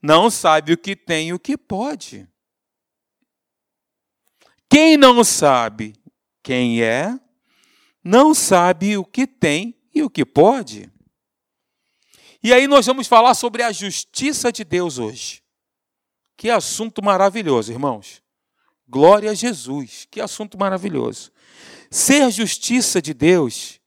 não 0.04 0.28
sabe 0.28 0.75
o 0.75 0.76
que 0.76 0.94
tem 0.94 1.28
e 1.28 1.32
o 1.32 1.38
que 1.38 1.56
pode. 1.56 2.28
Quem 4.68 4.99
não 4.99 5.25
sabe 5.25 5.94
quem 6.42 6.82
é, 6.82 7.18
não 8.04 8.34
sabe 8.34 8.99
o 8.99 9.04
que 9.04 9.26
tem 9.26 9.75
e 9.94 10.02
o 10.02 10.11
que 10.11 10.26
pode. 10.26 10.92
E 12.42 12.52
aí 12.52 12.66
nós 12.66 12.84
vamos 12.84 13.06
falar 13.06 13.32
sobre 13.32 13.62
a 13.62 13.73
justiça 13.73 14.52
de 14.52 14.62
Deus 14.62 14.99
hoje. 14.99 15.42
Que 16.37 16.50
assunto 16.50 17.02
maravilhoso, 17.02 17.73
irmãos. 17.73 18.23
Glória 18.87 19.30
a 19.30 19.34
Jesus. 19.34 20.06
Que 20.11 20.20
assunto 20.20 20.58
maravilhoso. 20.58 21.32
Ser 21.90 22.30
justiça 22.30 23.00
de 23.00 23.14
Deus 23.14 23.80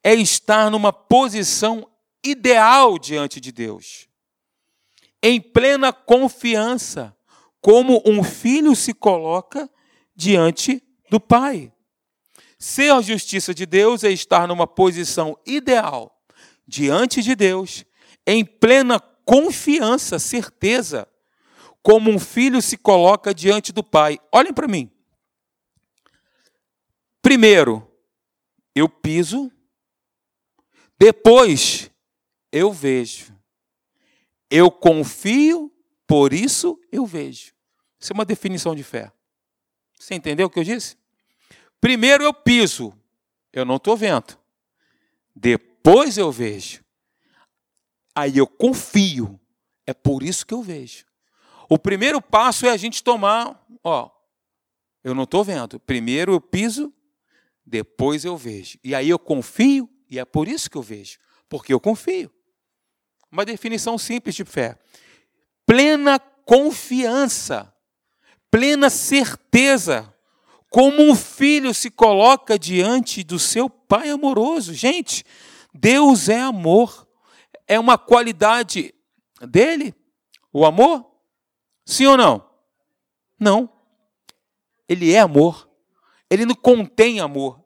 é 0.00 0.14
estar 0.14 0.70
numa 0.70 0.92
posição 0.92 1.90
ideal 2.22 2.96
diante 3.00 3.40
de 3.40 3.50
Deus, 3.50 4.09
em 5.22 5.40
plena 5.40 5.92
confiança, 5.92 7.16
como 7.60 8.02
um 8.06 8.22
filho 8.22 8.74
se 8.74 8.94
coloca 8.94 9.70
diante 10.14 10.82
do 11.10 11.20
Pai. 11.20 11.72
Ser 12.58 12.92
a 12.92 13.00
justiça 13.00 13.54
de 13.54 13.64
Deus 13.64 14.04
é 14.04 14.10
estar 14.10 14.46
numa 14.46 14.66
posição 14.66 15.38
ideal 15.46 16.16
diante 16.66 17.22
de 17.22 17.34
Deus, 17.34 17.84
em 18.26 18.44
plena 18.44 19.00
confiança, 19.00 20.18
certeza 20.18 21.08
como 21.82 22.10
um 22.10 22.18
filho 22.18 22.60
se 22.60 22.76
coloca 22.76 23.34
diante 23.34 23.72
do 23.72 23.82
pai. 23.82 24.18
Olhem 24.32 24.52
para 24.52 24.68
mim. 24.68 24.90
Primeiro, 27.22 27.86
eu 28.74 28.88
piso, 28.88 29.50
depois 30.98 31.90
eu 32.52 32.72
vejo. 32.72 33.34
Eu 34.50 34.70
confio, 34.70 35.72
por 36.06 36.32
isso 36.32 36.80
eu 36.90 37.06
vejo. 37.06 37.52
Isso 37.98 38.12
é 38.12 38.14
uma 38.14 38.24
definição 38.24 38.74
de 38.74 38.82
fé. 38.82 39.12
Você 39.98 40.14
entendeu 40.14 40.46
o 40.46 40.50
que 40.50 40.58
eu 40.58 40.64
disse? 40.64 40.96
Primeiro 41.80 42.24
eu 42.24 42.34
piso, 42.34 42.92
eu 43.52 43.64
não 43.64 43.76
estou 43.76 43.96
vendo. 43.96 44.38
Depois 45.34 46.18
eu 46.18 46.32
vejo. 46.32 46.82
Aí 48.14 48.36
eu 48.36 48.46
confio, 48.46 49.40
é 49.86 49.94
por 49.94 50.22
isso 50.22 50.44
que 50.44 50.52
eu 50.52 50.62
vejo. 50.62 51.06
O 51.68 51.78
primeiro 51.78 52.20
passo 52.20 52.66
é 52.66 52.70
a 52.70 52.76
gente 52.76 53.04
tomar, 53.04 53.64
ó, 53.84 54.10
eu 55.04 55.14
não 55.14 55.22
estou 55.22 55.44
vendo. 55.44 55.78
Primeiro 55.78 56.32
eu 56.32 56.40
piso, 56.40 56.92
depois 57.64 58.24
eu 58.24 58.36
vejo. 58.36 58.78
E 58.82 58.94
aí 58.94 59.08
eu 59.08 59.18
confio, 59.18 59.88
e 60.08 60.18
é 60.18 60.24
por 60.24 60.48
isso 60.48 60.68
que 60.68 60.76
eu 60.76 60.82
vejo. 60.82 61.18
Porque 61.48 61.72
eu 61.72 61.80
confio. 61.80 62.32
Uma 63.30 63.44
definição 63.44 63.96
simples 63.96 64.34
de 64.34 64.44
fé. 64.44 64.78
Plena 65.64 66.18
confiança, 66.18 67.72
plena 68.50 68.90
certeza, 68.90 70.12
como 70.68 71.02
um 71.02 71.14
filho 71.14 71.72
se 71.72 71.90
coloca 71.90 72.58
diante 72.58 73.22
do 73.22 73.38
seu 73.38 73.68
pai 73.68 74.10
amoroso. 74.10 74.74
Gente, 74.74 75.24
Deus 75.74 76.28
é 76.28 76.40
amor. 76.40 77.06
É 77.66 77.78
uma 77.78 77.96
qualidade 77.96 78.94
dele, 79.40 79.94
o 80.52 80.64
amor. 80.64 81.06
Sim 81.84 82.06
ou 82.06 82.16
não? 82.16 82.44
Não. 83.38 83.70
Ele 84.88 85.12
é 85.12 85.20
amor. 85.20 85.68
Ele 86.28 86.44
não 86.44 86.54
contém 86.54 87.20
amor. 87.20 87.64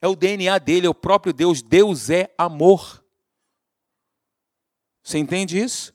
É 0.00 0.06
o 0.06 0.16
DNA 0.16 0.58
dele, 0.58 0.86
é 0.86 0.90
o 0.90 0.94
próprio 0.94 1.32
Deus. 1.32 1.62
Deus 1.62 2.10
é 2.10 2.32
amor. 2.36 3.02
Você 5.06 5.18
entende 5.18 5.56
isso? 5.56 5.94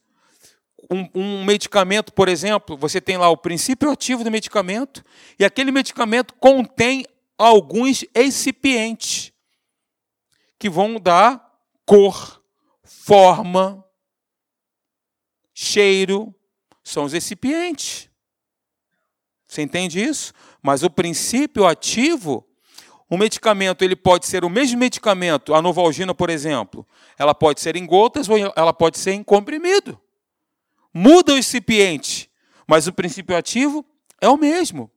Um, 0.89 1.09
um, 1.13 1.43
medicamento, 1.43 2.13
por 2.13 2.29
exemplo, 2.29 2.77
você 2.77 3.01
tem 3.01 3.17
lá 3.17 3.29
o 3.29 3.35
princípio 3.35 3.91
ativo 3.91 4.23
do 4.23 4.31
medicamento, 4.31 5.03
e 5.37 5.43
aquele 5.43 5.69
medicamento 5.69 6.33
contém 6.35 7.05
alguns 7.37 8.05
excipientes 8.15 9.33
que 10.57 10.69
vão 10.69 10.97
dar 10.97 11.45
cor, 11.85 12.41
forma, 12.83 13.83
cheiro, 15.53 16.33
são 16.81 17.03
os 17.03 17.11
recipientes. 17.11 18.09
Você 19.45 19.61
entende 19.61 20.01
isso? 20.01 20.31
Mas 20.61 20.83
o 20.83 20.89
princípio 20.89 21.67
ativo, 21.67 22.47
o 23.11 23.17
medicamento 23.17 23.83
ele 23.83 23.93
pode 23.93 24.25
ser 24.25 24.45
o 24.45 24.49
mesmo 24.49 24.79
medicamento, 24.79 25.53
a 25.53 25.61
Novalgina, 25.61 26.15
por 26.15 26.29
exemplo, 26.29 26.87
ela 27.19 27.35
pode 27.35 27.59
ser 27.59 27.75
em 27.75 27.85
gotas 27.85 28.29
ou 28.29 28.37
ela 28.55 28.71
pode 28.71 28.97
ser 28.97 29.11
em 29.11 29.21
comprimido. 29.21 29.99
Muda 30.93 31.33
o 31.33 31.35
recipiente, 31.35 32.31
mas 32.65 32.87
o 32.87 32.93
princípio 32.93 33.35
ativo 33.35 33.85
é 34.21 34.29
o 34.29 34.37
mesmo. 34.37 34.89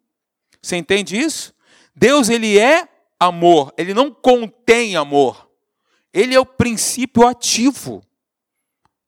Você 0.62 0.76
entende 0.76 1.18
isso? 1.18 1.52
Deus 1.92 2.28
ele 2.28 2.56
é 2.56 2.87
amor, 3.18 3.75
ele 3.76 3.92
não 3.92 4.12
contém 4.12 4.94
amor. 4.94 5.50
Ele 6.12 6.37
é 6.37 6.40
o 6.40 6.47
princípio 6.47 7.26
ativo. 7.26 8.00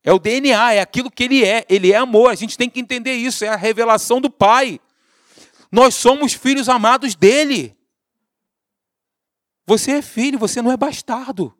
É 0.02 0.12
o 0.12 0.18
DNA, 0.18 0.74
é 0.74 0.80
aquilo 0.80 1.12
que 1.12 1.22
ele 1.22 1.44
é. 1.44 1.64
Ele 1.68 1.92
é 1.92 1.96
amor. 1.96 2.28
A 2.28 2.34
gente 2.34 2.58
tem 2.58 2.68
que 2.68 2.80
entender 2.80 3.12
isso. 3.12 3.44
É 3.44 3.48
a 3.48 3.56
revelação 3.56 4.20
do 4.20 4.28
Pai. 4.28 4.80
Nós 5.70 5.94
somos 5.94 6.32
filhos 6.32 6.68
amados 6.68 7.14
dele. 7.14 7.75
Você 9.66 9.92
é 9.92 10.02
filho, 10.02 10.38
você 10.38 10.62
não 10.62 10.70
é 10.70 10.76
bastardo. 10.76 11.56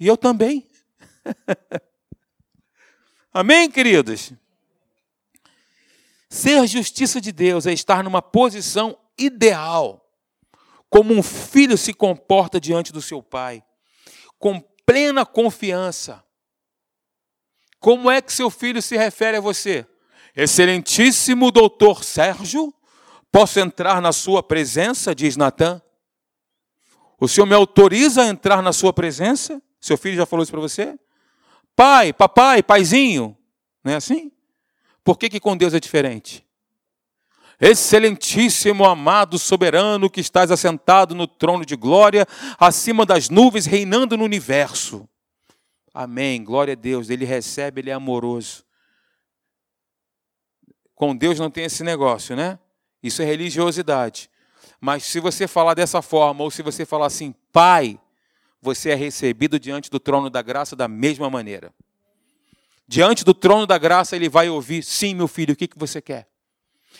E 0.00 0.06
eu 0.06 0.16
também. 0.16 0.68
Amém, 3.32 3.70
queridos? 3.70 4.32
Ser 6.28 6.66
justiça 6.66 7.20
de 7.20 7.30
Deus 7.30 7.66
é 7.66 7.72
estar 7.72 8.02
numa 8.02 8.22
posição 8.22 8.98
ideal, 9.18 10.10
como 10.88 11.12
um 11.12 11.22
filho 11.22 11.76
se 11.76 11.92
comporta 11.92 12.58
diante 12.58 12.90
do 12.90 13.02
seu 13.02 13.22
pai, 13.22 13.62
com 14.38 14.58
plena 14.86 15.26
confiança. 15.26 16.24
Como 17.78 18.10
é 18.10 18.22
que 18.22 18.32
seu 18.32 18.48
filho 18.48 18.80
se 18.80 18.96
refere 18.96 19.36
a 19.36 19.40
você? 19.40 19.86
Excelentíssimo 20.34 21.50
doutor 21.50 22.02
Sérgio, 22.02 22.72
posso 23.30 23.60
entrar 23.60 24.00
na 24.00 24.12
sua 24.12 24.42
presença? 24.42 25.14
diz 25.14 25.36
Natan. 25.36 25.82
O 27.22 27.28
senhor 27.28 27.46
me 27.46 27.54
autoriza 27.54 28.22
a 28.22 28.26
entrar 28.26 28.60
na 28.60 28.72
sua 28.72 28.92
presença? 28.92 29.62
Seu 29.80 29.96
filho 29.96 30.16
já 30.16 30.26
falou 30.26 30.42
isso 30.42 30.50
para 30.50 30.60
você? 30.60 30.98
Pai, 31.76 32.12
papai, 32.12 32.64
paizinho. 32.64 33.38
Não 33.84 33.92
é 33.92 33.94
assim? 33.94 34.32
Por 35.04 35.16
que, 35.16 35.28
que 35.28 35.38
com 35.38 35.56
Deus 35.56 35.72
é 35.72 35.78
diferente? 35.78 36.44
Excelentíssimo, 37.60 38.84
amado, 38.84 39.38
soberano, 39.38 40.10
que 40.10 40.20
estás 40.20 40.50
assentado 40.50 41.14
no 41.14 41.28
trono 41.28 41.64
de 41.64 41.76
glória, 41.76 42.26
acima 42.58 43.06
das 43.06 43.30
nuvens, 43.30 43.66
reinando 43.66 44.16
no 44.16 44.24
universo. 44.24 45.08
Amém. 45.94 46.42
Glória 46.42 46.72
a 46.72 46.76
Deus. 46.76 47.08
Ele 47.08 47.24
recebe, 47.24 47.82
ele 47.82 47.90
é 47.90 47.94
amoroso. 47.94 48.64
Com 50.92 51.14
Deus 51.14 51.38
não 51.38 51.52
tem 51.52 51.66
esse 51.66 51.84
negócio, 51.84 52.34
né? 52.34 52.58
Isso 53.00 53.22
é 53.22 53.24
religiosidade. 53.24 54.28
Mas 54.84 55.04
se 55.04 55.20
você 55.20 55.46
falar 55.46 55.74
dessa 55.74 56.02
forma, 56.02 56.42
ou 56.42 56.50
se 56.50 56.60
você 56.60 56.84
falar 56.84 57.06
assim, 57.06 57.32
Pai, 57.52 58.00
você 58.60 58.90
é 58.90 58.96
recebido 58.96 59.56
diante 59.60 59.88
do 59.88 60.00
trono 60.00 60.28
da 60.28 60.42
graça 60.42 60.74
da 60.74 60.88
mesma 60.88 61.30
maneira. 61.30 61.72
Diante 62.88 63.24
do 63.24 63.32
trono 63.32 63.64
da 63.64 63.78
graça, 63.78 64.16
ele 64.16 64.28
vai 64.28 64.48
ouvir: 64.48 64.82
Sim, 64.82 65.14
meu 65.14 65.28
filho, 65.28 65.52
o 65.54 65.56
que, 65.56 65.68
que 65.68 65.78
você 65.78 66.02
quer? 66.02 66.26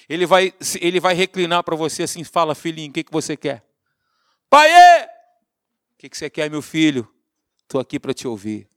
Ele 0.08 0.24
vai, 0.24 0.54
ele 0.80 1.00
vai 1.00 1.12
reclinar 1.12 1.64
para 1.64 1.74
você 1.74 2.04
assim: 2.04 2.22
Fala, 2.22 2.54
filhinho, 2.54 2.90
o 2.90 2.92
que, 2.92 3.02
que 3.02 3.10
você 3.10 3.36
quer? 3.36 3.64
Pai, 4.48 4.70
o 5.02 5.98
que, 5.98 6.08
que 6.08 6.16
você 6.16 6.30
quer, 6.30 6.48
meu 6.48 6.62
filho? 6.62 7.12
Estou 7.62 7.80
aqui 7.80 7.98
para 7.98 8.14
te 8.14 8.28
ouvir. 8.28 8.68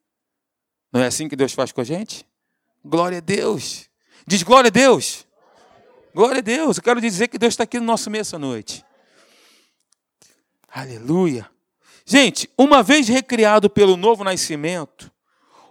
Não 0.92 1.00
é 1.00 1.06
assim 1.06 1.30
que 1.30 1.36
Deus 1.36 1.54
faz 1.54 1.72
com 1.72 1.80
a 1.80 1.84
gente? 1.84 2.26
Glória 2.84 3.20
a 3.20 3.22
Deus. 3.22 3.88
Diz 4.26 4.42
glória 4.42 4.70
a 4.70 4.72
Deus. 4.72 5.28
Glória 6.12 6.40
a 6.40 6.42
Deus. 6.42 6.78
Eu 6.78 6.84
quero 6.84 7.00
dizer 7.00 7.28
que 7.28 7.38
Deus 7.38 7.54
está 7.54 7.66
aqui 7.66 7.80
no 7.80 7.86
nosso 7.86 8.10
meio 8.10 8.22
essa 8.22 8.40
noite. 8.40 8.84
Aleluia. 10.76 11.50
Gente, 12.06 12.50
uma 12.58 12.84
vez 12.84 13.08
recriado 13.08 13.70
pelo 13.70 13.96
novo 13.96 14.26
nascimento, 14.26 15.10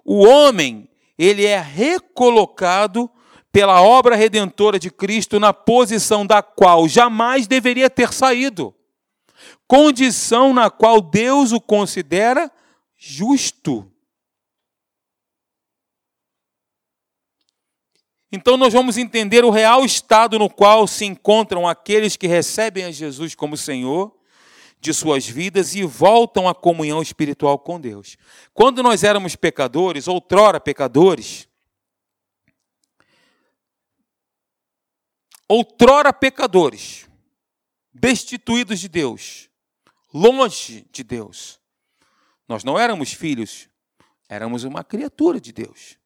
o 0.02 0.24
homem, 0.24 0.88
ele 1.18 1.44
é 1.44 1.60
recolocado 1.60 3.10
pela 3.52 3.82
obra 3.82 4.16
redentora 4.16 4.78
de 4.78 4.90
Cristo 4.90 5.38
na 5.38 5.52
posição 5.52 6.24
da 6.24 6.42
qual 6.42 6.88
jamais 6.88 7.46
deveria 7.46 7.90
ter 7.90 8.14
saído. 8.14 8.74
Condição 9.68 10.54
na 10.54 10.70
qual 10.70 11.02
Deus 11.02 11.52
o 11.52 11.60
considera 11.60 12.50
justo. 12.96 13.86
Então, 18.32 18.56
nós 18.56 18.72
vamos 18.72 18.96
entender 18.96 19.44
o 19.44 19.50
real 19.50 19.84
estado 19.84 20.38
no 20.38 20.48
qual 20.48 20.86
se 20.86 21.04
encontram 21.04 21.68
aqueles 21.68 22.16
que 22.16 22.26
recebem 22.26 22.84
a 22.84 22.90
Jesus 22.90 23.34
como 23.34 23.54
Senhor 23.54 24.23
de 24.84 24.92
suas 24.92 25.26
vidas 25.26 25.74
e 25.74 25.82
voltam 25.82 26.46
à 26.46 26.54
comunhão 26.54 27.00
espiritual 27.00 27.58
com 27.58 27.80
Deus. 27.80 28.18
Quando 28.52 28.82
nós 28.82 29.02
éramos 29.02 29.34
pecadores, 29.34 30.06
outrora 30.06 30.60
pecadores, 30.60 31.48
outrora 35.48 36.12
pecadores, 36.12 37.08
destituídos 37.94 38.78
de 38.78 38.88
Deus, 38.88 39.48
longe 40.12 40.86
de 40.92 41.02
Deus, 41.02 41.58
nós 42.46 42.62
não 42.62 42.78
éramos 42.78 43.10
filhos, 43.14 43.70
éramos 44.28 44.64
uma 44.64 44.84
criatura 44.84 45.40
de 45.40 45.50
Deus. 45.50 45.96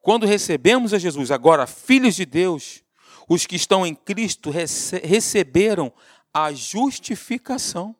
Quando 0.00 0.26
recebemos 0.26 0.94
a 0.94 0.98
Jesus, 0.98 1.32
agora 1.32 1.66
filhos 1.66 2.14
de 2.14 2.24
Deus, 2.24 2.84
os 3.28 3.46
que 3.46 3.56
estão 3.56 3.84
em 3.84 3.96
Cristo 3.96 4.48
rece 4.48 4.98
receberam 4.98 5.92
a 6.32 6.52
justificação, 6.52 7.94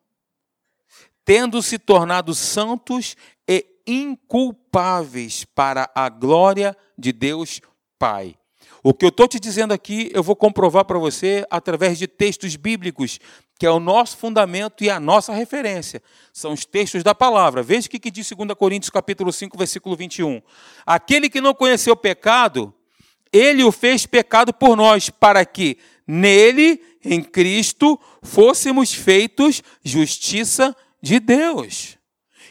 tendo 1.23 1.61
se 1.61 1.77
tornado 1.77 2.33
santos 2.33 3.15
e 3.47 3.65
inculpáveis 3.85 5.45
para 5.45 5.89
a 5.93 6.09
glória 6.09 6.75
de 6.97 7.11
Deus 7.11 7.61
Pai. 7.97 8.35
O 8.83 8.93
que 8.93 9.05
eu 9.05 9.09
estou 9.09 9.27
te 9.27 9.39
dizendo 9.39 9.73
aqui, 9.73 10.09
eu 10.13 10.23
vou 10.23 10.35
comprovar 10.35 10.85
para 10.85 10.97
você 10.97 11.45
através 11.51 11.99
de 11.99 12.07
textos 12.07 12.55
bíblicos, 12.55 13.19
que 13.59 13.65
é 13.65 13.69
o 13.69 13.79
nosso 13.79 14.17
fundamento 14.17 14.83
e 14.83 14.89
a 14.89 14.99
nossa 14.99 15.31
referência. 15.33 16.01
São 16.33 16.53
os 16.53 16.65
textos 16.65 17.03
da 17.03 17.13
palavra. 17.13 17.61
Veja 17.61 17.85
o 17.85 17.89
que 17.91 18.09
diz 18.09 18.27
2 18.31 18.53
Coríntios 18.55 18.89
capítulo 18.89 19.31
5, 19.31 19.55
versículo 19.55 19.95
21. 19.95 20.41
Aquele 20.83 21.29
que 21.29 21.39
não 21.39 21.53
conheceu 21.53 21.93
o 21.93 21.97
pecado, 21.97 22.73
ele 23.31 23.63
o 23.63 23.71
fez 23.71 24.07
pecado 24.07 24.51
por 24.51 24.75
nós, 24.75 25.11
para 25.11 25.45
que 25.45 25.77
nele, 26.07 26.81
em 27.03 27.21
Cristo, 27.21 27.99
fôssemos 28.21 28.93
feitos 28.93 29.61
justiça 29.83 30.75
de 31.01 31.19
Deus. 31.19 31.97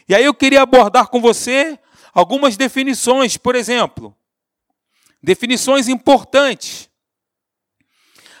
E 0.07 0.15
aí 0.15 0.25
eu 0.25 0.33
queria 0.33 0.61
abordar 0.61 1.07
com 1.07 1.21
você 1.21 1.79
algumas 2.13 2.57
definições, 2.57 3.37
por 3.37 3.55
exemplo, 3.55 4.15
definições 5.23 5.87
importantes. 5.87 6.89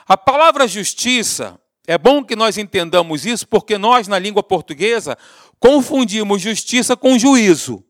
A 0.07 0.17
palavra 0.17 0.67
justiça, 0.67 1.59
é 1.87 1.97
bom 1.97 2.23
que 2.23 2.35
nós 2.35 2.57
entendamos 2.57 3.25
isso, 3.25 3.47
porque 3.47 3.77
nós, 3.77 4.07
na 4.07 4.19
língua 4.19 4.43
portuguesa, 4.43 5.17
confundimos 5.59 6.41
justiça 6.41 6.97
com 6.97 7.17
juízo. 7.17 7.83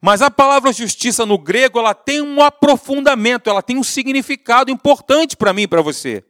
Mas 0.00 0.22
a 0.22 0.30
palavra 0.30 0.72
justiça 0.72 1.26
no 1.26 1.36
grego, 1.36 1.78
ela 1.78 1.94
tem 1.94 2.20
um 2.20 2.42
aprofundamento, 2.42 3.50
ela 3.50 3.62
tem 3.62 3.76
um 3.76 3.82
significado 3.82 4.70
importante 4.70 5.36
para 5.36 5.52
mim 5.52 5.62
e 5.62 5.68
para 5.68 5.82
você 5.82 6.24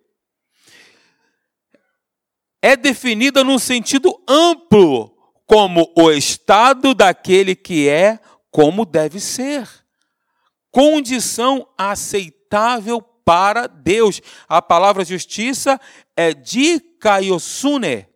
é 2.62 2.76
definida 2.76 3.44
num 3.44 3.58
sentido 3.58 4.20
amplo 4.28 5.16
como 5.46 5.92
o 5.96 6.10
estado 6.10 6.94
daquele 6.94 7.54
que 7.54 7.88
é 7.88 8.18
como 8.50 8.84
deve 8.84 9.20
ser. 9.20 9.68
Condição 10.70 11.68
aceitável 11.78 13.00
para 13.24 13.66
Deus. 13.66 14.20
A 14.48 14.60
palavra 14.60 15.04
justiça 15.04 15.80
é 16.16 16.32
dikaiosune, 16.32 18.06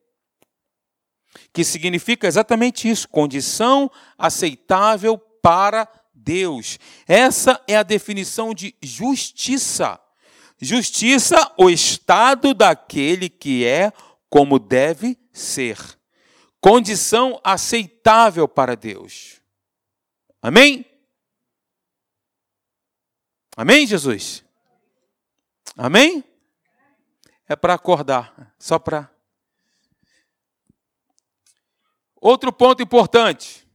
que 1.53 1.65
significa 1.65 2.27
exatamente 2.27 2.89
isso, 2.89 3.09
condição 3.09 3.91
aceitável 4.17 5.19
para 5.19 5.89
Deus. 6.15 6.79
Essa 7.07 7.61
é 7.67 7.77
a 7.77 7.83
definição 7.83 8.55
de 8.55 8.75
justiça. 8.83 9.99
Justiça, 10.61 11.53
o 11.57 11.71
estado 11.71 12.53
daquele 12.53 13.29
que 13.29 13.65
é 13.65 13.93
como 14.31 14.61
deve 14.61 15.19
ser. 15.33 15.77
Condição 16.61 17.41
aceitável 17.43 18.47
para 18.47 18.77
Deus. 18.77 19.43
Amém? 20.41 20.87
Amém, 23.57 23.87
Jesus? 23.87 24.45
Amém? 25.77 26.25
É 27.47 27.57
para 27.57 27.75
acordar, 27.75 28.55
só 28.59 28.79
para. 28.79 29.11
Outro 32.15 32.53
ponto 32.53 32.83
importante: 32.83 33.67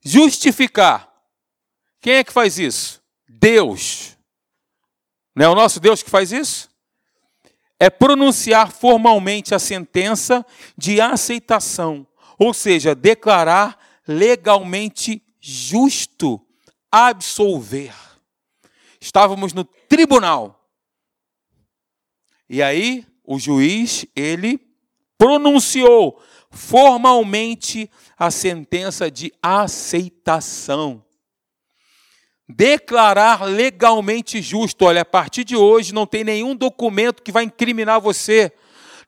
justificar. 0.00 1.08
Quem 2.00 2.14
é 2.14 2.24
que 2.24 2.32
faz 2.32 2.58
isso? 2.58 3.02
Deus. 3.28 4.16
Não 5.34 5.46
é 5.46 5.48
o 5.48 5.54
nosso 5.54 5.80
Deus 5.80 6.02
que 6.02 6.10
faz 6.10 6.32
isso? 6.32 6.69
É 7.80 7.88
pronunciar 7.88 8.70
formalmente 8.70 9.54
a 9.54 9.58
sentença 9.58 10.44
de 10.76 11.00
aceitação, 11.00 12.06
ou 12.38 12.52
seja, 12.52 12.94
declarar 12.94 13.78
legalmente 14.06 15.22
justo, 15.40 16.38
absolver. 16.92 17.94
Estávamos 19.00 19.54
no 19.54 19.64
tribunal. 19.64 20.68
E 22.46 22.62
aí, 22.62 23.06
o 23.24 23.38
juiz, 23.38 24.04
ele 24.14 24.60
pronunciou 25.16 26.22
formalmente 26.50 27.90
a 28.18 28.30
sentença 28.30 29.10
de 29.10 29.32
aceitação. 29.42 31.02
Declarar 32.56 33.44
legalmente 33.44 34.42
justo. 34.42 34.84
Olha, 34.84 35.02
a 35.02 35.04
partir 35.04 35.44
de 35.44 35.56
hoje 35.56 35.94
não 35.94 36.06
tem 36.06 36.24
nenhum 36.24 36.56
documento 36.56 37.22
que 37.22 37.30
vai 37.30 37.44
incriminar 37.44 38.00
você. 38.00 38.52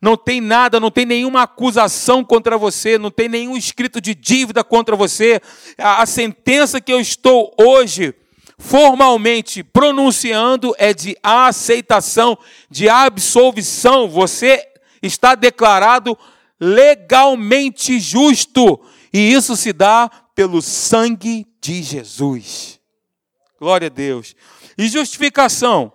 Não 0.01 0.17
tem 0.17 0.41
nada, 0.41 0.81
não 0.81 0.91
tem 0.91 1.07
nenhuma 1.07 1.43
acusação 1.43 2.25
contra 2.25 2.59
você, 2.59 2.99
não 2.99 3.11
tem 3.11 3.29
nenhum 3.29 3.57
escrito 3.57 4.01
de 4.01 4.15
dívida 4.15 4.65
contra 4.65 4.97
você. 4.97 5.41
A, 5.79 6.03
a 6.03 6.07
sentença 6.07 6.81
que 6.81 6.93
eu 6.93 7.01
estou 7.01 7.55
hoje 7.59 8.15
formalmente 8.59 9.63
pronunciando 9.65 10.75
é 10.79 10.95
de 10.95 11.17
aceitação, 11.23 12.39
de 12.71 12.89
absolvição. 12.89 14.09
Você 14.09 14.65
está 15.03 15.35
declarado 15.35 16.17
legalmente 16.61 17.99
justo. 17.99 18.81
E 19.13 19.33
isso 19.33 19.57
se 19.57 19.73
dá 19.73 20.11
pelo 20.35 20.63
sangue 20.63 21.47
de 21.61 21.83
Jesus. 21.83 22.82
Glória 23.63 23.87
a 23.87 23.89
Deus. 23.89 24.35
E 24.77 24.89
justificação. 24.89 25.93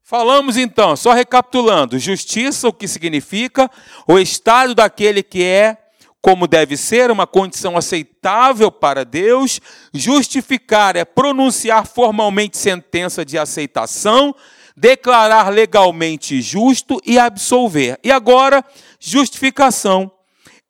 Falamos 0.00 0.56
então, 0.56 0.94
só 0.94 1.12
recapitulando: 1.12 1.98
justiça, 1.98 2.68
o 2.68 2.72
que 2.72 2.86
significa 2.86 3.68
o 4.06 4.16
estado 4.16 4.76
daquele 4.76 5.24
que 5.24 5.42
é 5.42 5.76
como 6.22 6.46
deve 6.46 6.76
ser, 6.76 7.10
uma 7.10 7.26
condição 7.26 7.76
aceitável 7.76 8.70
para 8.70 9.04
Deus. 9.04 9.60
Justificar 9.92 10.94
é 10.94 11.04
pronunciar 11.04 11.84
formalmente 11.84 12.56
sentença 12.58 13.24
de 13.24 13.36
aceitação, 13.36 14.32
declarar 14.76 15.48
legalmente 15.48 16.40
justo 16.40 17.00
e 17.04 17.18
absolver. 17.18 17.98
E 18.04 18.12
agora, 18.12 18.64
justificação 19.00 20.12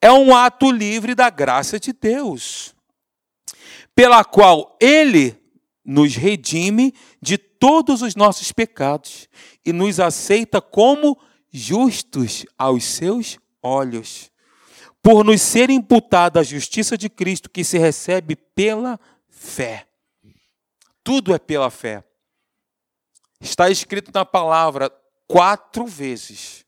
é 0.01 0.11
um 0.11 0.35
ato 0.35 0.71
livre 0.73 1.15
da 1.15 1.29
graça 1.29 1.79
de 1.79 1.93
Deus, 1.93 2.74
pela 3.95 4.25
qual 4.25 4.77
Ele 4.81 5.39
nos 5.85 6.17
redime 6.17 6.95
de 7.21 7.39
todos 7.39 8.03
os 8.03 8.15
nossos 8.15 8.53
pecados 8.53 9.29
e 9.65 9.73
nos 9.73 10.01
aceita 10.01 10.61
como 10.61 11.19
justos 11.53 12.45
aos 12.59 12.85
seus 12.85 13.39
olhos 13.63 14.33
por 15.05 15.23
nos 15.23 15.43
ser 15.43 15.69
imputada 15.69 16.41
a 16.41 16.43
justiça 16.43 16.97
de 16.97 17.11
Cristo 17.11 17.51
que 17.51 17.63
se 17.63 17.77
recebe 17.77 18.35
pela 18.35 18.99
fé. 19.29 19.87
Tudo 21.05 21.35
é 21.35 21.39
pela 21.39 21.71
fé. 21.71 22.03
Está 23.39 23.69
escrito 23.69 24.11
na 24.15 24.25
palavra 24.25 24.91
quatro 25.29 25.87
vezes: 25.87 26.65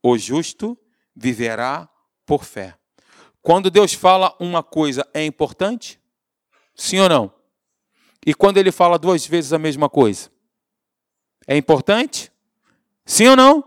o 0.00 0.16
justo 0.16 0.78
viverá 1.16 1.88
por 2.24 2.44
fé. 2.44 2.78
Quando 3.42 3.68
Deus 3.72 3.92
fala 3.92 4.32
uma 4.38 4.62
coisa, 4.62 5.04
é 5.12 5.26
importante? 5.26 6.00
Sim 6.74 7.00
ou 7.00 7.08
não? 7.08 7.32
E 8.26 8.34
quando 8.34 8.58
ele 8.58 8.72
fala 8.72 8.98
duas 8.98 9.26
vezes 9.26 9.52
a 9.52 9.58
mesma 9.58 9.88
coisa? 9.88 10.30
É 11.46 11.56
importante? 11.56 12.32
Sim 13.04 13.28
ou 13.28 13.36
não? 13.36 13.64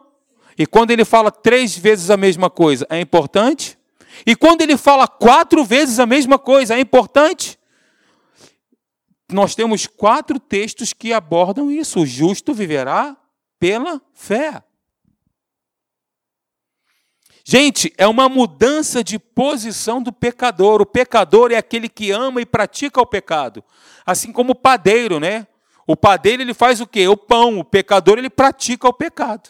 E 0.57 0.65
quando 0.65 0.91
ele 0.91 1.05
fala 1.05 1.31
três 1.31 1.77
vezes 1.77 2.09
a 2.09 2.17
mesma 2.17 2.49
coisa, 2.49 2.87
é 2.89 2.99
importante? 2.99 3.77
E 4.25 4.35
quando 4.35 4.61
ele 4.61 4.75
fala 4.75 5.07
quatro 5.07 5.63
vezes 5.63 5.99
a 5.99 6.05
mesma 6.05 6.39
coisa, 6.39 6.75
é 6.75 6.79
importante. 6.79 7.59
Nós 9.31 9.53
temos 9.53 9.85
quatro 9.85 10.39
textos 10.39 10.93
que 10.93 11.13
abordam 11.13 11.71
isso. 11.71 11.99
O 11.99 12.05
justo 12.05 12.53
viverá 12.53 13.15
pela 13.59 14.01
fé. 14.13 14.63
Gente, 17.49 17.93
é 17.97 18.05
uma 18.05 18.27
mudança 18.27 19.01
de 19.01 19.17
posição 19.17 20.03
do 20.03 20.11
pecador. 20.11 20.81
O 20.81 20.85
pecador 20.85 21.49
é 21.49 21.55
aquele 21.55 21.87
que 21.87 22.11
ama 22.11 22.41
e 22.41 22.45
pratica 22.45 22.99
o 22.99 23.05
pecado. 23.05 23.63
Assim 24.05 24.33
como 24.33 24.51
o 24.51 24.55
padeiro, 24.55 25.17
né? 25.17 25.47
O 25.87 25.95
padeiro 25.95 26.41
ele 26.41 26.53
faz 26.53 26.81
o 26.81 26.85
quê? 26.85 27.07
O 27.07 27.15
pão. 27.15 27.57
O 27.59 27.63
pecador 27.63 28.17
ele 28.17 28.29
pratica 28.29 28.89
o 28.89 28.91
pecado. 28.91 29.49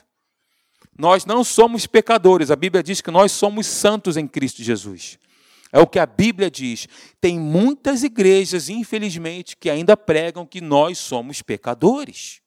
Nós 0.96 1.26
não 1.26 1.44
somos 1.44 1.88
pecadores. 1.88 2.52
A 2.52 2.56
Bíblia 2.56 2.84
diz 2.84 3.02
que 3.02 3.10
nós 3.10 3.32
somos 3.32 3.66
santos 3.66 4.16
em 4.16 4.28
Cristo 4.28 4.62
Jesus. 4.62 5.18
É 5.74 5.80
o 5.80 5.88
que 5.88 5.98
a 5.98 6.06
Bíblia 6.06 6.52
diz. 6.52 6.88
Tem 7.20 7.40
muitas 7.40 8.04
igrejas, 8.04 8.70
infelizmente, 8.70 9.58
que 9.58 9.72
ainda 9.72 9.98
pregam 9.98 10.46
que 10.46 10.62
nós 10.62 11.00
somos 11.00 11.42
pecadores. 11.42 12.44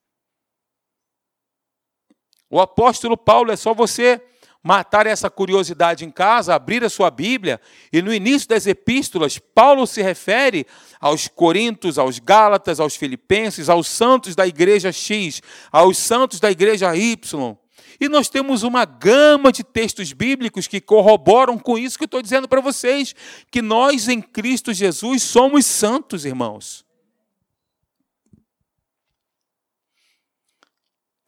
O 2.48 2.60
apóstolo 2.60 3.16
Paulo, 3.16 3.50
é 3.50 3.56
só 3.56 3.74
você 3.74 4.22
matar 4.62 5.06
essa 5.06 5.30
curiosidade 5.30 6.04
em 6.04 6.10
casa, 6.10 6.54
abrir 6.54 6.84
a 6.84 6.90
sua 6.90 7.10
Bíblia, 7.10 7.60
e 7.92 8.02
no 8.02 8.12
início 8.12 8.48
das 8.48 8.66
epístolas, 8.66 9.38
Paulo 9.38 9.86
se 9.86 10.02
refere 10.02 10.66
aos 11.00 11.28
Coríntios, 11.28 11.98
aos 11.98 12.18
Gálatas, 12.18 12.78
aos 12.78 12.96
Filipenses, 12.96 13.68
aos 13.68 13.88
santos 13.88 14.34
da 14.34 14.46
igreja 14.46 14.92
X, 14.92 15.42
aos 15.72 15.96
santos 15.96 16.40
da 16.40 16.50
igreja 16.50 16.94
Y. 16.94 17.56
E 17.98 18.08
nós 18.08 18.28
temos 18.28 18.62
uma 18.62 18.84
gama 18.84 19.52
de 19.52 19.62
textos 19.62 20.12
bíblicos 20.12 20.66
que 20.66 20.80
corroboram 20.80 21.58
com 21.58 21.76
isso 21.76 21.98
que 21.98 22.04
eu 22.04 22.06
estou 22.06 22.22
dizendo 22.22 22.48
para 22.48 22.60
vocês, 22.60 23.14
que 23.50 23.60
nós 23.60 24.08
em 24.08 24.22
Cristo 24.22 24.72
Jesus 24.72 25.22
somos 25.22 25.66
santos, 25.66 26.24
irmãos. 26.24 26.84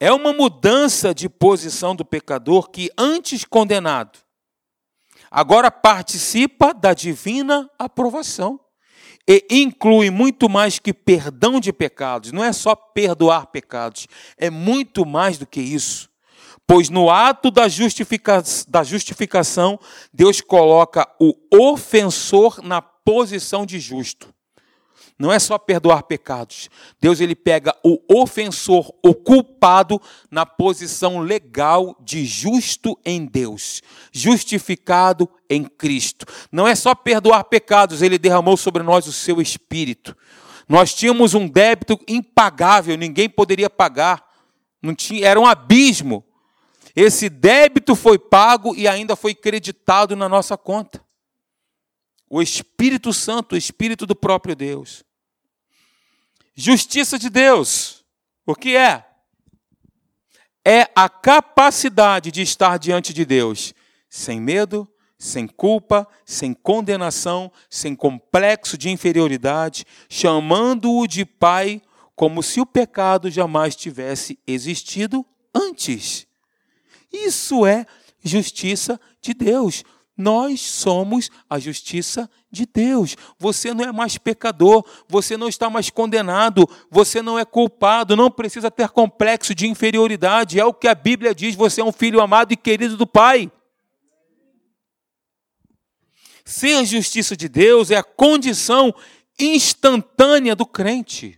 É 0.02 0.12
uma 0.12 0.32
mudança 0.32 1.14
de 1.14 1.28
posição 1.28 1.94
do 1.94 2.04
pecador 2.04 2.68
que, 2.70 2.90
antes 2.98 3.44
condenado, 3.44 4.18
agora 5.30 5.70
participa 5.70 6.74
da 6.74 6.92
divina 6.92 7.70
aprovação. 7.78 8.58
E 9.28 9.46
inclui 9.48 10.10
muito 10.10 10.48
mais 10.48 10.80
que 10.80 10.92
perdão 10.92 11.60
de 11.60 11.72
pecados. 11.72 12.32
Não 12.32 12.42
é 12.42 12.52
só 12.52 12.74
perdoar 12.74 13.46
pecados, 13.46 14.08
é 14.36 14.50
muito 14.50 15.06
mais 15.06 15.38
do 15.38 15.46
que 15.46 15.60
isso. 15.60 16.10
Pois 16.66 16.90
no 16.90 17.08
ato 17.08 17.48
da, 17.48 17.68
justifica 17.68 18.42
da 18.66 18.82
justificação, 18.82 19.78
Deus 20.12 20.40
coloca 20.40 21.08
o 21.20 21.32
ofensor 21.56 22.60
na 22.60 22.82
posição 22.82 23.64
de 23.64 23.78
justo. 23.78 24.34
Não 25.18 25.32
é 25.32 25.38
só 25.38 25.58
perdoar 25.58 26.02
pecados. 26.04 26.68
Deus 27.00 27.20
ele 27.20 27.34
pega 27.34 27.74
o 27.84 27.98
ofensor, 28.08 28.92
o 29.04 29.14
culpado, 29.14 30.00
na 30.30 30.44
posição 30.44 31.20
legal 31.20 31.96
de 32.00 32.24
justo 32.24 32.98
em 33.04 33.24
Deus, 33.24 33.82
justificado 34.10 35.28
em 35.48 35.64
Cristo. 35.64 36.26
Não 36.50 36.66
é 36.66 36.74
só 36.74 36.94
perdoar 36.94 37.44
pecados, 37.44 38.02
ele 38.02 38.18
derramou 38.18 38.56
sobre 38.56 38.82
nós 38.82 39.06
o 39.06 39.12
seu 39.12 39.40
espírito. 39.40 40.16
Nós 40.68 40.94
tínhamos 40.94 41.34
um 41.34 41.46
débito 41.46 41.98
impagável, 42.08 42.96
ninguém 42.96 43.28
poderia 43.28 43.68
pagar. 43.68 44.24
Não 44.82 44.94
tinha, 44.94 45.26
era 45.26 45.38
um 45.38 45.46
abismo. 45.46 46.24
Esse 46.96 47.28
débito 47.28 47.94
foi 47.94 48.18
pago 48.18 48.74
e 48.74 48.88
ainda 48.88 49.16
foi 49.16 49.34
creditado 49.34 50.16
na 50.16 50.28
nossa 50.28 50.56
conta. 50.56 51.02
O 52.34 52.40
Espírito 52.40 53.12
Santo, 53.12 53.54
o 53.54 53.58
Espírito 53.58 54.06
do 54.06 54.16
próprio 54.16 54.56
Deus. 54.56 55.04
Justiça 56.54 57.18
de 57.18 57.28
Deus. 57.28 58.06
O 58.46 58.54
que 58.54 58.74
é? 58.74 59.04
É 60.64 60.88
a 60.96 61.10
capacidade 61.10 62.30
de 62.30 62.40
estar 62.40 62.78
diante 62.78 63.12
de 63.12 63.26
Deus 63.26 63.74
sem 64.08 64.40
medo, 64.40 64.90
sem 65.18 65.46
culpa, 65.46 66.08
sem 66.24 66.54
condenação, 66.54 67.52
sem 67.68 67.94
complexo 67.94 68.78
de 68.78 68.88
inferioridade, 68.88 69.84
chamando-o 70.08 71.06
de 71.06 71.26
Pai, 71.26 71.82
como 72.16 72.42
se 72.42 72.62
o 72.62 72.66
pecado 72.66 73.30
jamais 73.30 73.76
tivesse 73.76 74.38
existido 74.46 75.22
antes. 75.54 76.26
Isso 77.12 77.66
é 77.66 77.84
justiça 78.24 78.98
de 79.20 79.34
Deus. 79.34 79.84
Nós 80.22 80.60
somos 80.60 81.32
a 81.50 81.58
justiça 81.58 82.30
de 82.48 82.64
Deus. 82.64 83.16
Você 83.40 83.74
não 83.74 83.84
é 83.84 83.90
mais 83.90 84.16
pecador, 84.16 84.86
você 85.08 85.36
não 85.36 85.48
está 85.48 85.68
mais 85.68 85.90
condenado, 85.90 86.68
você 86.88 87.20
não 87.20 87.36
é 87.36 87.44
culpado, 87.44 88.14
não 88.14 88.30
precisa 88.30 88.70
ter 88.70 88.88
complexo 88.90 89.52
de 89.52 89.66
inferioridade. 89.66 90.60
É 90.60 90.64
o 90.64 90.72
que 90.72 90.86
a 90.86 90.94
Bíblia 90.94 91.34
diz: 91.34 91.56
você 91.56 91.80
é 91.80 91.84
um 91.84 91.90
filho 91.90 92.20
amado 92.20 92.52
e 92.52 92.56
querido 92.56 92.96
do 92.96 93.04
Pai. 93.04 93.50
Ser 96.44 96.76
a 96.76 96.84
justiça 96.84 97.36
de 97.36 97.48
Deus 97.48 97.90
é 97.90 97.96
a 97.96 98.04
condição 98.04 98.94
instantânea 99.36 100.54
do 100.54 100.64
crente. 100.64 101.36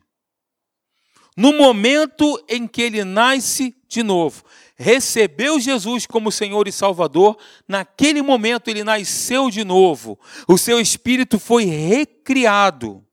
No 1.34 1.54
momento 1.54 2.38
em 2.50 2.66
que 2.66 2.82
ele 2.82 3.02
nasce 3.02 3.74
de 3.88 4.02
novo, 4.02 4.44
recebeu 4.76 5.60
Jesus 5.60 6.06
como 6.06 6.32
Senhor 6.32 6.66
e 6.66 6.72
Salvador, 6.72 7.38
naquele 7.66 8.22
momento 8.22 8.68
ele 8.68 8.82
nasceu 8.84 9.50
de 9.50 9.64
novo. 9.64 10.18
O 10.48 10.58
seu 10.58 10.80
espírito 10.80 11.38
foi 11.38 11.64
recriado. 11.64 13.04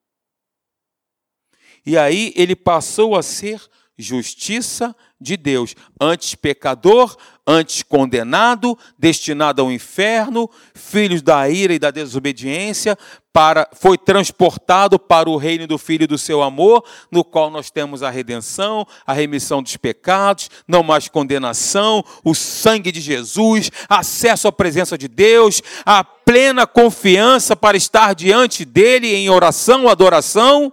E 1.85 1.97
aí 1.97 2.33
ele 2.35 2.55
passou 2.55 3.15
a 3.15 3.23
ser 3.23 3.61
justiça 3.97 4.95
de 5.19 5.37
Deus, 5.37 5.75
antes 5.99 6.33
pecador, 6.33 7.15
antes 7.45 7.83
condenado, 7.83 8.77
destinado 8.97 9.61
ao 9.61 9.71
inferno, 9.71 10.49
filhos 10.73 11.21
da 11.21 11.49
ira 11.49 11.73
e 11.73 11.79
da 11.79 11.89
desobediência, 11.89 12.97
para 13.33 13.67
foi 13.73 13.97
transportado 13.97 14.99
para 14.99 15.29
o 15.29 15.37
reino 15.37 15.65
do 15.65 15.77
filho 15.77 16.07
do 16.07 16.17
seu 16.17 16.41
amor, 16.41 16.83
no 17.09 17.23
qual 17.23 17.49
nós 17.49 17.71
temos 17.71 18.03
a 18.03 18.09
redenção, 18.09 18.85
a 19.05 19.13
remissão 19.13 19.63
dos 19.63 19.77
pecados, 19.77 20.49
não 20.67 20.83
mais 20.83 21.07
condenação, 21.07 22.03
o 22.23 22.35
sangue 22.35 22.91
de 22.91 22.99
Jesus, 22.99 23.71
acesso 23.87 24.47
à 24.47 24.51
presença 24.51 24.97
de 24.97 25.07
Deus, 25.07 25.61
a 25.85 26.03
plena 26.03 26.67
confiança 26.67 27.55
para 27.55 27.77
estar 27.77 28.13
diante 28.13 28.65
dele 28.65 29.13
em 29.13 29.29
oração, 29.29 29.87
adoração. 29.87 30.71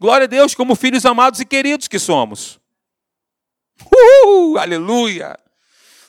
Glória 0.00 0.24
a 0.24 0.28
Deus, 0.28 0.54
como 0.54 0.74
filhos 0.74 1.04
amados 1.04 1.40
e 1.40 1.44
queridos 1.44 1.88
que 1.88 1.98
somos. 1.98 2.57
Uhul, 3.86 4.58
aleluia! 4.58 5.38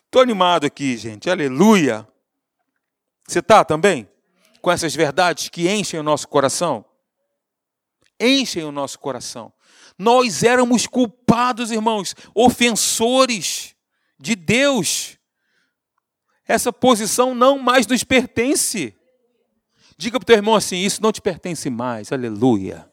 Estou 0.06 0.22
animado 0.22 0.66
aqui, 0.66 0.98
gente, 0.98 1.30
aleluia! 1.30 2.08
Você 3.28 3.40
está 3.40 3.64
também? 3.64 4.10
Com 4.62 4.72
essas 4.72 4.96
verdades 4.96 5.50
que 5.50 5.70
enchem 5.70 6.00
o 6.00 6.04
nosso 6.04 6.28
coração? 6.28 6.84
Enchem 8.20 8.64
o 8.64 8.72
nosso 8.72 9.00
coração. 9.00 9.54
Nós 9.98 10.44
éramos 10.44 10.88
culpados, 10.88 11.72
irmãos, 11.72 12.16
ofensores 12.34 13.76
de 14.20 14.36
Deus. 14.36 15.18
Essa 16.48 16.74
posição 16.74 17.36
não 17.36 17.60
mais 17.60 17.86
nos 17.86 18.04
pertence. 18.04 18.96
Diga 19.98 20.20
para 20.20 20.24
o 20.24 20.26
teu 20.26 20.36
irmão 20.38 20.56
assim: 20.56 20.78
Isso 20.78 21.02
não 21.02 21.12
te 21.12 21.22
pertence 21.22 21.70
mais, 21.70 22.12
aleluia. 22.12 22.90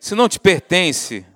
Se 0.00 0.14
não 0.14 0.28
te 0.28 0.40
pertence. 0.40 1.26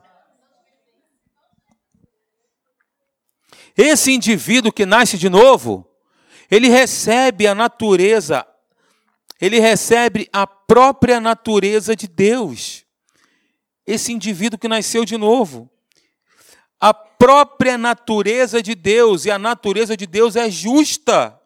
Esse 3.77 4.13
indivíduo 4.13 4.73
que 4.73 4.87
nasce 4.87 5.19
de 5.19 5.29
novo, 5.29 5.89
ele 6.51 6.69
recebe 6.69 7.47
a 7.47 7.55
natureza, 7.55 8.47
ele 9.41 9.61
recebe 9.61 10.29
a 10.33 10.47
própria 10.47 11.21
natureza 11.21 11.95
de 11.95 12.09
Deus. 12.09 12.85
Esse 13.87 14.13
indivíduo 14.13 14.59
que 14.59 14.69
nasceu 14.69 15.05
de 15.05 15.17
novo. 15.17 15.71
A 16.81 16.95
própria 16.95 17.77
natureza 17.77 18.63
de 18.63 18.75
Deus, 18.75 19.25
e 19.25 19.31
a 19.31 19.39
natureza 19.39 19.97
de 19.97 20.07
Deus 20.07 20.37
é 20.37 20.51
justa. 20.51 21.39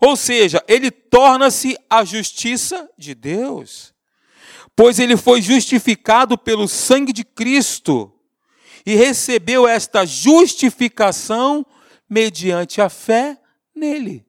Ou 0.00 0.16
seja, 0.16 0.62
ele 0.66 0.90
torna-se 0.90 1.76
a 1.88 2.04
justiça 2.04 2.88
de 2.98 3.14
Deus 3.14 3.94
pois 4.76 4.98
ele 4.98 5.16
foi 5.16 5.40
justificado 5.40 6.36
pelo 6.36 6.66
sangue 6.66 7.12
de 7.12 7.24
Cristo 7.24 8.12
e 8.84 8.94
recebeu 8.94 9.66
esta 9.66 10.04
justificação 10.04 11.64
mediante 12.08 12.80
a 12.80 12.88
fé 12.88 13.40
nele. 13.74 14.24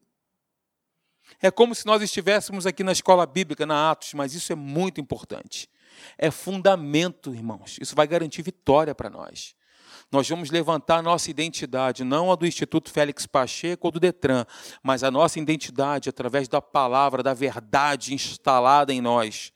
É 1.41 1.51
como 1.51 1.75
se 1.75 1.85
nós 1.85 2.01
estivéssemos 2.01 2.65
aqui 2.65 2.83
na 2.83 2.91
escola 2.91 3.25
bíblica, 3.25 3.65
na 3.65 3.91
Atos, 3.91 4.13
mas 4.13 4.33
isso 4.33 4.51
é 4.51 4.55
muito 4.55 4.99
importante. 4.99 5.69
É 6.17 6.31
fundamento, 6.31 7.33
irmãos. 7.33 7.77
Isso 7.79 7.95
vai 7.95 8.07
garantir 8.07 8.41
vitória 8.41 8.95
para 8.95 9.09
nós. 9.09 9.55
Nós 10.11 10.29
vamos 10.29 10.49
levantar 10.49 10.97
a 10.97 11.01
nossa 11.01 11.29
identidade, 11.29 12.03
não 12.03 12.31
a 12.31 12.35
do 12.35 12.45
Instituto 12.45 12.91
Félix 12.91 13.25
Pacheco 13.25 13.87
ou 13.87 13.91
do 13.91 13.99
Detran, 13.99 14.45
mas 14.81 15.03
a 15.03 15.11
nossa 15.11 15.39
identidade 15.39 16.09
através 16.09 16.47
da 16.47 16.61
palavra, 16.61 17.23
da 17.23 17.33
verdade 17.33 18.13
instalada 18.13 18.93
em 18.93 19.01
nós. 19.01 19.51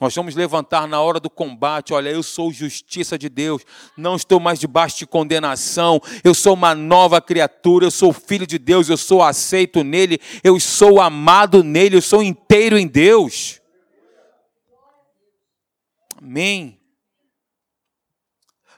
Nós 0.00 0.14
vamos 0.14 0.36
levantar 0.36 0.86
na 0.86 1.00
hora 1.00 1.18
do 1.18 1.28
combate. 1.28 1.92
Olha, 1.92 2.08
eu 2.08 2.22
sou 2.22 2.52
justiça 2.52 3.18
de 3.18 3.28
Deus. 3.28 3.62
Não 3.96 4.14
estou 4.14 4.38
mais 4.38 4.60
debaixo 4.60 4.98
de 4.98 5.06
condenação. 5.06 6.00
Eu 6.22 6.34
sou 6.34 6.54
uma 6.54 6.72
nova 6.72 7.20
criatura. 7.20 7.86
Eu 7.86 7.90
sou 7.90 8.12
filho 8.12 8.46
de 8.46 8.58
Deus. 8.58 8.88
Eu 8.88 8.96
sou 8.96 9.22
aceito 9.22 9.82
nele. 9.82 10.20
Eu 10.44 10.60
sou 10.60 11.00
amado 11.00 11.64
nele. 11.64 11.96
Eu 11.96 12.02
sou 12.02 12.22
inteiro 12.22 12.78
em 12.78 12.86
Deus. 12.86 13.60
Amém. 16.16 16.78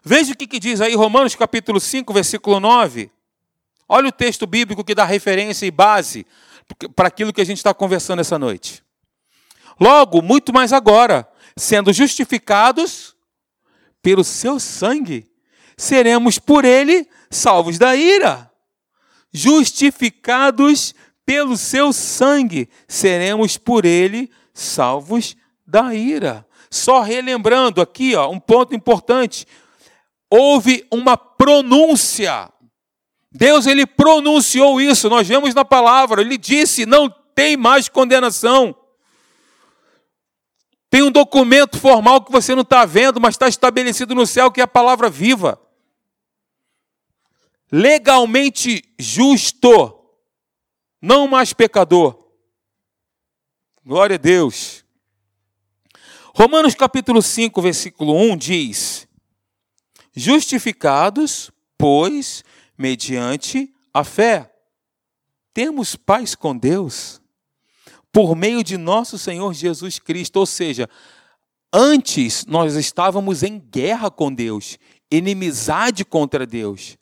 Veja 0.02 0.32
o 0.32 0.36
que, 0.36 0.46
que 0.46 0.58
diz 0.58 0.80
aí 0.80 0.94
Romanos 0.94 1.34
capítulo 1.34 1.78
5, 1.78 2.12
versículo 2.14 2.58
9. 2.58 3.10
Olha 3.86 4.08
o 4.08 4.12
texto 4.12 4.46
bíblico 4.46 4.82
que 4.82 4.94
dá 4.94 5.04
referência 5.04 5.66
e 5.66 5.70
base 5.70 6.26
para 6.96 7.08
aquilo 7.08 7.32
que 7.32 7.40
a 7.40 7.44
gente 7.44 7.58
está 7.58 7.74
conversando 7.74 8.20
essa 8.20 8.38
noite. 8.38 8.82
Logo, 9.80 10.20
muito 10.20 10.52
mais 10.52 10.72
agora, 10.74 11.26
sendo 11.56 11.90
justificados 11.92 13.16
pelo 14.02 14.22
seu 14.22 14.60
sangue, 14.60 15.30
seremos 15.76 16.38
por 16.38 16.66
ele 16.66 17.08
salvos 17.30 17.78
da 17.78 17.96
ira. 17.96 18.50
Justificados 19.32 20.94
pelo 21.24 21.56
seu 21.56 21.92
sangue, 21.92 22.68
seremos 22.86 23.56
por 23.56 23.86
ele 23.86 24.30
salvos 24.52 25.34
da 25.66 25.94
ira. 25.94 26.46
Só 26.70 27.00
relembrando 27.00 27.80
aqui, 27.80 28.14
ó, 28.14 28.30
um 28.30 28.38
ponto 28.38 28.74
importante. 28.74 29.46
Houve 30.28 30.86
uma 30.92 31.16
pronúncia. 31.16 32.52
Deus 33.32 33.66
ele 33.66 33.86
pronunciou 33.86 34.80
isso, 34.80 35.08
nós 35.08 35.26
vemos 35.26 35.54
na 35.54 35.64
palavra, 35.64 36.20
ele 36.20 36.36
disse: 36.36 36.84
"Não 36.84 37.08
tem 37.34 37.56
mais 37.56 37.88
condenação". 37.88 38.74
Tem 40.90 41.04
um 41.04 41.12
documento 41.12 41.78
formal 41.78 42.20
que 42.20 42.32
você 42.32 42.52
não 42.52 42.62
está 42.62 42.84
vendo, 42.84 43.20
mas 43.20 43.36
está 43.36 43.46
estabelecido 43.46 44.12
no 44.12 44.26
céu 44.26 44.50
que 44.50 44.60
é 44.60 44.64
a 44.64 44.68
palavra 44.68 45.08
viva. 45.08 45.58
Legalmente 47.70 48.82
justo, 48.98 50.04
não 51.00 51.28
mais 51.28 51.52
pecador. 51.52 52.18
Glória 53.86 54.16
a 54.16 54.18
Deus. 54.18 54.84
Romanos 56.34 56.74
capítulo 56.74 57.22
5, 57.22 57.62
versículo 57.62 58.12
1 58.16 58.36
diz: 58.36 59.08
Justificados, 60.12 61.52
pois, 61.78 62.42
mediante 62.76 63.72
a 63.94 64.02
fé, 64.02 64.52
temos 65.54 65.94
paz 65.94 66.34
com 66.34 66.56
Deus 66.56 67.19
por 68.12 68.34
meio 68.34 68.62
de 68.62 68.76
nosso 68.76 69.18
Senhor 69.18 69.52
Jesus 69.54 69.98
Cristo. 69.98 70.36
Ou 70.36 70.46
seja, 70.46 70.88
antes 71.72 72.44
nós 72.46 72.74
estávamos 72.74 73.42
em 73.42 73.58
guerra 73.58 74.10
com 74.10 74.32
Deus, 74.32 74.78
inimizade 75.10 76.04
contra 76.04 76.46
Deus. 76.46 76.96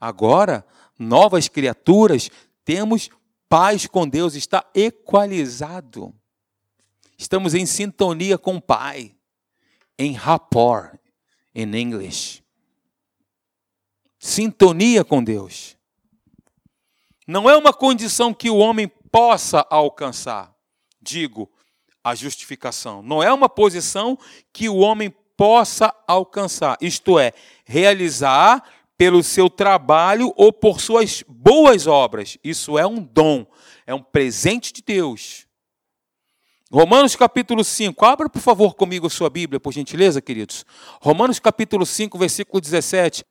Agora, 0.00 0.66
novas 0.98 1.48
criaturas, 1.48 2.30
temos 2.64 3.10
paz 3.48 3.86
com 3.86 4.08
Deus, 4.08 4.34
está 4.34 4.64
equalizado. 4.74 6.14
Estamos 7.18 7.54
em 7.54 7.66
sintonia 7.66 8.36
com 8.36 8.56
o 8.56 8.60
Pai, 8.60 9.14
em 9.98 10.12
rapport, 10.12 10.98
em 11.54 11.64
inglês. 11.76 12.42
Sintonia 14.18 15.04
com 15.04 15.22
Deus. 15.22 15.76
Não 17.26 17.48
é 17.48 17.56
uma 17.56 17.72
condição 17.72 18.32
que 18.34 18.50
o 18.50 18.56
homem 18.56 18.88
possa 19.10 19.66
alcançar 19.68 20.51
digo, 21.02 21.50
a 22.04 22.14
justificação. 22.14 23.02
Não 23.02 23.22
é 23.22 23.32
uma 23.32 23.48
posição 23.48 24.18
que 24.52 24.68
o 24.68 24.76
homem 24.76 25.12
possa 25.36 25.94
alcançar, 26.06 26.76
isto 26.80 27.18
é, 27.18 27.32
realizar 27.64 28.62
pelo 28.96 29.22
seu 29.22 29.50
trabalho 29.50 30.32
ou 30.36 30.52
por 30.52 30.80
suas 30.80 31.24
boas 31.26 31.86
obras. 31.86 32.38
Isso 32.44 32.78
é 32.78 32.86
um 32.86 33.02
dom, 33.02 33.46
é 33.86 33.94
um 33.94 34.02
presente 34.02 34.72
de 34.72 34.82
Deus. 34.82 35.46
Romanos 36.70 37.16
capítulo 37.16 37.64
5, 37.64 38.04
abra 38.04 38.30
por 38.30 38.40
favor 38.40 38.74
comigo 38.74 39.06
a 39.06 39.10
sua 39.10 39.28
Bíblia, 39.28 39.60
por 39.60 39.72
gentileza, 39.72 40.22
queridos. 40.22 40.64
Romanos 41.00 41.38
capítulo 41.38 41.84
5, 41.84 42.16
versículo 42.16 42.60
17. 42.60 43.24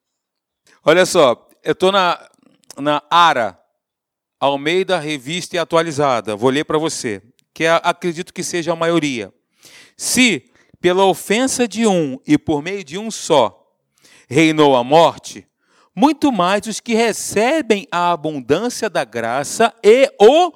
Olha 0.84 1.06
só, 1.06 1.48
eu 1.64 1.72
estou 1.72 1.92
na, 1.92 2.30
na 2.78 3.02
ARA, 3.10 3.60
Almeida 4.40 5.00
Revista 5.00 5.56
e 5.56 5.60
Atualizada. 5.60 6.36
Vou 6.36 6.50
ler 6.50 6.66
para 6.66 6.78
você 6.78 7.22
que 7.54 7.66
acredito 7.66 8.34
que 8.34 8.44
seja 8.44 8.74
a 8.74 8.76
maioria. 8.76 9.34
Se 9.98 10.46
pela 10.80 11.06
ofensa 11.06 11.68
de 11.68 11.86
um 11.86 12.20
e 12.26 12.38
por 12.38 12.62
meio 12.62 12.84
de 12.84 12.98
um 12.98 13.12
só 13.12 13.58
reinou 14.28 14.76
a 14.76 14.84
morte, 14.84 15.48
muito 15.96 16.32
mais 16.32 16.66
os 16.68 16.80
que 16.80 16.94
recebem 16.94 17.88
a 17.92 18.12
abundância 18.12 18.90
da 18.90 19.04
graça 19.04 19.74
e 19.84 20.12
o 20.20 20.52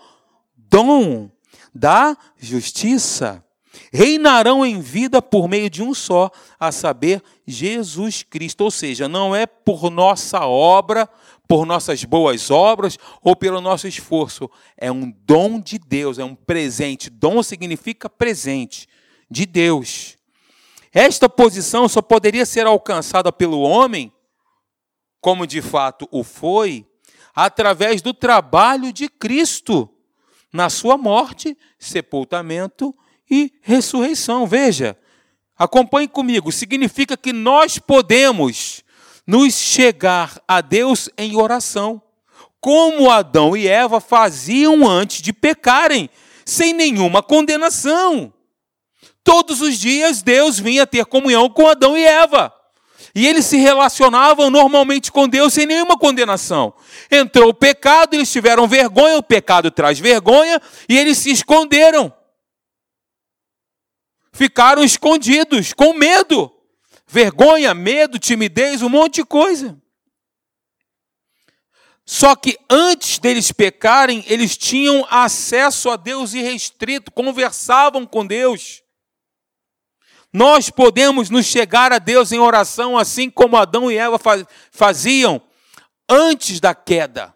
dom 0.58 1.30
da 1.74 2.18
justiça 2.38 3.46
reinarão 3.92 4.66
em 4.66 4.80
vida 4.80 5.22
por 5.22 5.48
meio 5.48 5.70
de 5.70 5.84
um 5.84 5.94
só, 5.94 6.30
a 6.60 6.72
saber, 6.72 7.22
Jesus 7.46 8.24
Cristo. 8.24 8.62
Ou 8.62 8.72
seja, 8.72 9.08
não 9.08 9.36
é 9.36 9.46
por 9.46 9.90
nossa 9.90 10.46
obra, 10.46 11.10
por 11.48 11.66
nossas 11.66 12.04
boas 12.04 12.50
obras 12.50 12.98
ou 13.22 13.36
pelo 13.36 13.62
nosso 13.62 13.88
esforço. 13.88 14.50
É 14.78 14.92
um 14.92 15.12
dom 15.26 15.60
de 15.60 15.78
Deus, 15.78 16.20
é 16.20 16.24
um 16.24 16.36
presente. 16.36 17.10
Dom 17.10 17.42
significa 17.44 18.10
presente 18.10 18.88
de 19.30 19.46
Deus. 19.46 20.18
Esta 20.94 21.28
posição 21.28 21.90
só 21.90 22.02
poderia 22.02 22.46
ser 22.46 22.66
alcançada 22.66 23.32
pelo 23.32 23.60
homem, 23.60 24.14
como 25.20 25.46
de 25.46 25.62
fato 25.62 26.08
o 26.12 26.24
foi, 26.24 26.86
através 27.36 28.02
do 28.02 28.14
trabalho 28.14 28.94
de 28.94 29.10
Cristo 29.10 29.90
na 30.54 30.70
sua 30.70 30.98
morte, 30.98 31.58
sepultamento 31.78 32.96
e 33.30 33.52
ressurreição. 33.62 34.48
Veja, 34.48 34.98
acompanhe 35.58 36.08
comigo, 36.08 36.50
significa 36.50 37.18
que 37.18 37.34
nós 37.34 37.78
podemos 37.78 38.85
nos 39.26 39.56
chegar 39.56 40.42
a 40.48 40.62
Deus 40.62 41.10
em 41.18 41.36
oração, 41.36 42.02
como 42.60 43.10
Adão 43.10 43.56
e 43.56 43.68
Eva 43.68 44.00
faziam 44.00 44.88
antes 44.88 45.22
de 45.22 45.34
pecarem, 45.34 46.10
sem 46.46 46.74
nenhuma 46.74 47.24
condenação. 47.24 48.34
Todos 49.24 49.62
os 49.62 49.80
dias 49.80 50.22
Deus 50.22 50.60
vinha 50.60 50.86
ter 50.86 51.06
comunhão 51.06 51.50
com 51.50 51.68
Adão 51.68 51.98
e 51.98 52.04
Eva. 52.04 52.54
E 53.14 53.26
eles 53.26 53.46
se 53.46 53.58
relacionavam 53.58 54.50
normalmente 54.50 55.12
com 55.12 55.28
Deus 55.28 55.54
sem 55.54 55.66
nenhuma 55.66 55.98
condenação. 55.98 56.74
Entrou 57.10 57.50
o 57.50 57.54
pecado, 57.54 58.14
eles 58.14 58.32
tiveram 58.32 58.68
vergonha, 58.68 59.18
o 59.18 59.24
pecado 59.24 59.72
traz 59.72 59.98
vergonha, 59.98 60.62
e 60.90 60.98
eles 60.98 61.18
se 61.18 61.32
esconderam. 61.32 62.14
Ficaram 64.34 64.84
escondidos, 64.84 65.72
com 65.72 65.94
medo. 65.94 66.52
Vergonha, 67.08 67.74
medo, 67.74 68.18
timidez, 68.18 68.82
um 68.82 68.90
monte 68.90 69.16
de 69.16 69.26
coisa. 69.26 69.80
Só 72.06 72.36
que 72.36 72.58
antes 72.70 73.18
deles 73.18 73.52
pecarem, 73.52 74.24
eles 74.28 74.56
tinham 74.56 75.06
acesso 75.10 75.90
a 75.90 75.96
Deus 75.96 76.34
irrestrito, 76.34 77.12
conversavam 77.12 78.06
com 78.06 78.26
Deus. 78.26 78.84
Nós 80.32 80.70
podemos 80.70 81.30
nos 81.30 81.46
chegar 81.46 81.92
a 81.92 81.98
Deus 81.98 82.32
em 82.32 82.40
oração, 82.40 82.98
assim 82.98 83.30
como 83.30 83.58
Adão 83.58 83.90
e 83.90 83.98
Eva 83.98 84.20
faziam 84.70 85.42
antes 86.08 86.60
da 86.60 86.76
queda. 86.76 87.34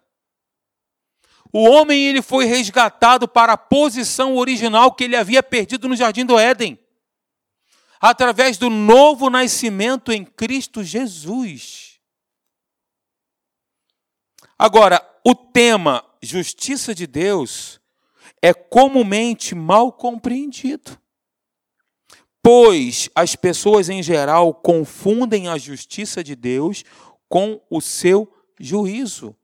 O 1.51 1.63
homem 1.67 2.05
ele 2.05 2.21
foi 2.21 2.45
resgatado 2.45 3.27
para 3.27 3.53
a 3.53 3.57
posição 3.57 4.37
original 4.37 4.91
que 4.93 5.05
ele 5.05 5.15
havia 5.15 5.41
perdido 5.41 5.89
no 5.89 5.95
jardim 5.95 6.25
do 6.25 6.37
Éden, 6.37 6.78
através 7.99 8.57
do 8.57 8.69
novo 8.69 9.29
nascimento 9.29 10.11
em 10.11 10.23
Cristo 10.23 10.83
Jesus. 10.83 11.99
Agora, 14.57 15.05
o 15.25 15.33
tema 15.35 16.03
justiça 16.21 16.93
de 16.93 17.07
Deus 17.07 17.79
é 18.41 18.53
comumente 18.53 19.55
mal 19.55 19.91
compreendido 19.91 20.99
pois 22.41 23.09
as 23.13 23.35
pessoas 23.35 23.89
em 23.89 24.01
geral 24.01 24.53
confundem 24.53 25.47
a 25.47 25.57
justiça 25.57 26.23
de 26.23 26.35
Deus 26.35 26.83
com 27.27 27.61
o 27.69 27.81
seu 27.81 28.31
juízo. 28.59 29.35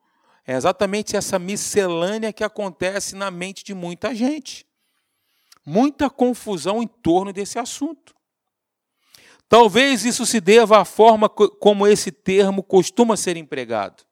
É 0.44 0.56
exatamente 0.56 1.15
essa 1.15 1.38
miscelânea 1.38 2.34
que 2.34 2.44
acontece 2.44 3.15
na 3.15 3.30
mente 3.30 3.63
de 3.63 3.74
muita 3.74 4.13
gente. 4.13 4.65
Muita 5.65 6.10
confusão 6.10 6.82
em 6.82 6.88
torno 6.88 7.34
desse 7.34 7.58
assunto. 7.58 8.14
Talvez 9.58 10.04
isso 10.04 10.26
se 10.26 10.41
deva 10.41 10.82
à 10.82 10.84
forma 10.84 11.30
como 11.30 11.88
esse 11.88 12.12
termo 12.12 12.62
costuma 12.62 13.15
ser 13.15 13.38
empregado, 13.38 14.04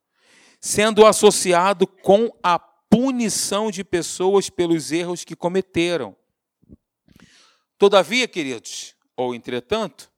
sendo 0.57 1.05
associado 1.05 1.85
com 1.85 2.31
a 2.41 2.57
punição 2.57 3.69
de 3.69 3.83
pessoas 3.83 4.49
pelos 4.49 4.93
erros 4.93 5.25
que 5.25 5.35
cometeram. 5.35 6.15
Todavia, 7.77 8.25
queridos, 8.25 8.95
ou 9.17 9.35
entretanto, 9.35 10.09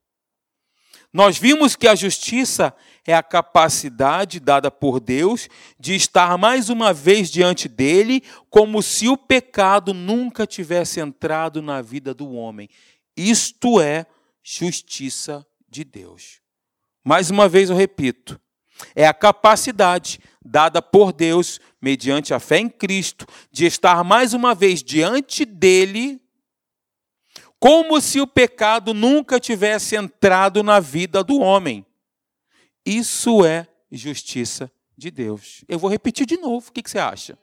nós 1.12 1.40
vimos 1.40 1.76
que 1.76 1.88
a 1.88 1.96
justiça 1.96 2.72
é 3.04 3.16
a 3.16 3.24
capacidade 3.24 4.40
dada 4.40 4.70
por 4.70 5.00
Deus 5.00 5.50
de 5.80 5.96
estar 5.96 6.38
mais 6.38 6.70
uma 6.70 6.94
vez 6.94 7.32
diante 7.32 7.68
dele, 7.68 8.22
como 8.48 8.80
se 8.84 9.08
o 9.10 9.18
pecado 9.18 9.92
nunca 9.92 10.46
tivesse 10.46 11.00
entrado 11.00 11.64
na 11.64 11.82
vida 11.82 12.14
do 12.14 12.32
homem. 12.32 12.70
Isto 13.18 13.82
é 13.82 14.06
justiça 14.46 15.46
de 15.68 15.84
Deus. 15.84 16.40
Mais 17.04 17.32
uma 17.32 17.50
vez 17.50 17.72
eu 17.72 17.76
repito, 17.76 18.40
é 18.94 19.08
a 19.08 19.14
capacidade 19.14 20.20
dada 20.44 20.82
por 20.82 21.12
Deus, 21.12 21.60
mediante 21.82 22.32
a 22.32 22.40
fé 22.40 22.60
em 22.60 22.70
Cristo, 22.70 23.26
de 23.52 23.66
estar 23.66 24.04
mais 24.04 24.34
uma 24.34 24.54
vez 24.54 24.84
diante 24.84 25.46
dele 25.46 26.22
como 27.60 28.00
se 28.00 28.22
o 28.22 28.28
pecado 28.28 28.94
nunca 28.94 29.40
tivesse 29.40 29.96
entrado 29.96 30.62
na 30.62 30.80
vida 30.80 31.24
do 31.24 31.40
homem. 31.40 31.84
Isso 32.86 33.44
é 33.44 33.68
justiça 33.92 34.72
de 34.96 35.10
Deus. 35.10 35.64
Eu 35.68 35.80
vou 35.80 35.90
repetir 35.90 36.28
de 36.28 36.38
novo, 36.38 36.70
o 36.70 36.72
que 36.72 36.88
você 36.88 37.00
acha? 37.00 37.40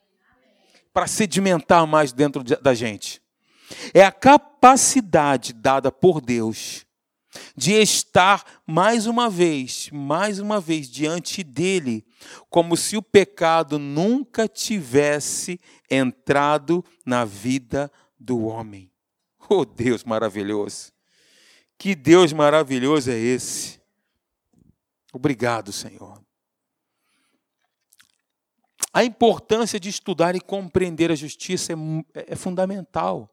Para 0.93 1.09
sedimentar 1.09 1.85
mais 1.87 2.12
dentro 2.12 2.45
da 2.45 2.75
gente. 2.75 3.21
É 3.93 4.05
a 4.05 4.12
capacidade 4.12 5.53
dada 5.53 5.91
por 5.91 6.21
Deus 6.21 6.87
de 7.57 7.73
estar 7.73 8.45
mais 8.66 9.07
uma 9.07 9.29
vez, 9.31 9.88
mais 9.92 10.38
uma 10.38 10.61
vez 10.61 10.90
diante 10.90 11.42
dele, 11.42 12.05
como 12.51 12.77
se 12.77 12.97
o 12.97 13.03
pecado 13.03 13.79
nunca 13.79 14.49
tivesse 14.49 15.61
entrado 15.90 16.85
na 17.05 17.25
vida 17.25 17.90
do 18.18 18.45
homem. 18.45 18.90
Oh, 19.49 19.64
Deus 19.64 20.05
maravilhoso! 20.05 20.92
Que 21.77 21.95
Deus 21.95 22.33
maravilhoso 22.33 23.11
é 23.11 23.18
esse! 23.18 23.81
Obrigado, 25.12 25.73
Senhor. 25.73 26.23
A 28.95 29.05
importância 29.05 29.81
de 29.81 29.88
estudar 29.88 30.35
e 30.37 30.40
compreender 30.40 31.11
a 31.11 31.14
justiça 31.14 31.73
é, 31.73 31.77
é 32.33 32.37
fundamental 32.37 33.32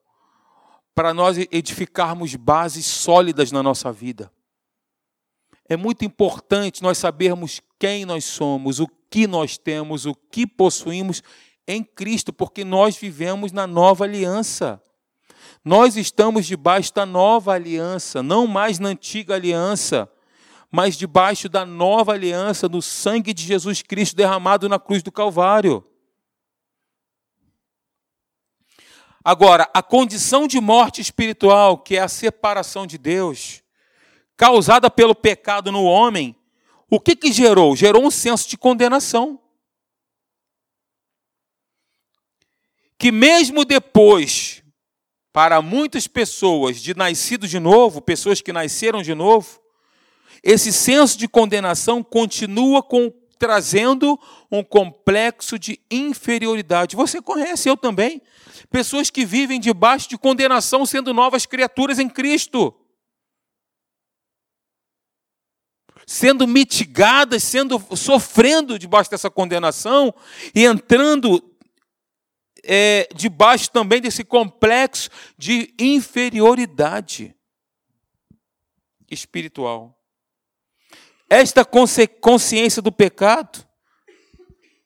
para 0.93 1.13
nós 1.13 1.37
edificarmos 1.37 2.35
bases 2.35 2.85
sólidas 2.85 3.51
na 3.51 3.63
nossa 3.63 3.91
vida. 3.91 4.31
É 5.67 5.77
muito 5.77 6.03
importante 6.03 6.81
nós 6.81 6.97
sabermos 6.97 7.61
quem 7.79 8.03
nós 8.03 8.25
somos, 8.25 8.79
o 8.79 8.87
que 9.09 9.27
nós 9.27 9.57
temos, 9.57 10.05
o 10.05 10.15
que 10.15 10.45
possuímos 10.45 11.21
em 11.67 11.83
Cristo, 11.83 12.33
porque 12.33 12.65
nós 12.65 12.97
vivemos 12.97 13.51
na 13.51 13.67
nova 13.67 14.03
aliança. 14.03 14.81
Nós 15.63 15.95
estamos 15.95 16.47
debaixo 16.47 16.93
da 16.93 17.05
nova 17.05 17.53
aliança, 17.53 18.23
não 18.23 18.47
mais 18.47 18.79
na 18.79 18.89
antiga 18.89 19.35
aliança, 19.35 20.09
mas 20.71 20.95
debaixo 20.95 21.47
da 21.49 21.65
nova 21.65 22.13
aliança, 22.13 22.67
no 22.67 22.81
sangue 22.81 23.33
de 23.33 23.43
Jesus 23.43 23.81
Cristo 23.81 24.15
derramado 24.15 24.69
na 24.69 24.79
cruz 24.79 25.03
do 25.03 25.11
Calvário. 25.11 25.85
Agora, 29.23 29.69
a 29.73 29.83
condição 29.83 30.47
de 30.47 30.59
morte 30.59 31.01
espiritual, 31.01 31.77
que 31.77 31.97
é 31.97 31.99
a 31.99 32.07
separação 32.07 32.87
de 32.87 32.97
Deus, 32.97 33.61
causada 34.37 34.89
pelo 34.89 35.13
pecado 35.13 35.71
no 35.71 35.83
homem, 35.83 36.35
o 36.89 36.99
que, 36.99 37.15
que 37.15 37.31
gerou? 37.31 37.75
Gerou 37.75 38.03
um 38.03 38.11
senso 38.11 38.49
de 38.49 38.57
condenação. 38.57 39.39
Que 42.97 43.11
mesmo 43.11 43.63
depois 43.63 44.63
para 45.31 45.61
muitas 45.61 46.07
pessoas 46.07 46.81
de 46.81 46.95
nascido 46.95 47.47
de 47.47 47.59
novo, 47.59 48.01
pessoas 48.01 48.41
que 48.41 48.51
nasceram 48.51 49.01
de 49.01 49.13
novo, 49.13 49.61
esse 50.41 50.73
senso 50.73 51.17
de 51.17 51.27
condenação 51.27 52.03
continua 52.03 52.81
com, 52.81 53.11
trazendo 53.39 54.19
um 54.51 54.61
complexo 54.63 55.57
de 55.57 55.79
inferioridade. 55.89 56.95
Você 56.95 57.21
conhece, 57.21 57.69
eu 57.69 57.77
também. 57.77 58.21
Pessoas 58.69 59.09
que 59.09 59.25
vivem 59.25 59.59
debaixo 59.59 60.09
de 60.09 60.17
condenação, 60.17 60.85
sendo 60.85 61.13
novas 61.13 61.45
criaturas 61.45 61.97
em 61.97 62.09
Cristo. 62.09 62.75
Sendo 66.05 66.45
mitigadas, 66.45 67.43
sendo 67.43 67.79
sofrendo 67.95 68.77
debaixo 68.77 69.09
dessa 69.09 69.29
condenação 69.29 70.13
e 70.53 70.65
entrando 70.65 71.43
é, 72.63 73.07
debaixo 73.15 73.71
também 73.71 74.01
desse 74.01 74.23
complexo 74.23 75.09
de 75.37 75.73
inferioridade 75.79 77.33
espiritual. 79.09 79.98
Esta 81.29 81.63
consciência 81.63 82.81
do 82.81 82.91
pecado 82.91 83.63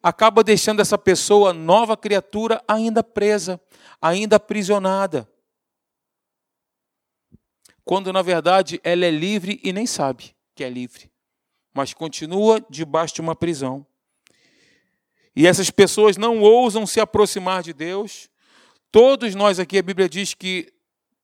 acaba 0.02 0.44
deixando 0.44 0.82
essa 0.82 0.98
pessoa, 0.98 1.54
nova 1.54 1.96
criatura, 1.96 2.62
ainda 2.68 3.02
presa, 3.02 3.62
ainda 4.02 4.36
aprisionada. 4.36 5.30
quando 7.86 8.14
na 8.14 8.22
verdade 8.22 8.80
ela 8.84 9.06
é 9.06 9.12
livre 9.12 9.60
e 9.64 9.74
nem 9.74 9.86
sabe 9.86 10.36
que 10.56 10.64
é 10.64 10.70
livre, 10.70 11.12
mas 11.74 11.94
continua 11.94 12.66
debaixo 12.70 13.16
de 13.16 13.22
uma 13.22 13.36
prisão. 13.36 13.86
E 15.36 15.48
essas 15.48 15.70
pessoas 15.70 16.16
não 16.16 16.40
ousam 16.42 16.86
se 16.86 17.00
aproximar 17.00 17.64
de 17.64 17.74
Deus. 17.74 18.30
Todos 18.92 19.34
nós 19.34 19.60
aqui, 19.60 19.80
a 19.80 19.84
Bíblia 19.84 20.08
diz 20.08 20.34
que 20.34 20.72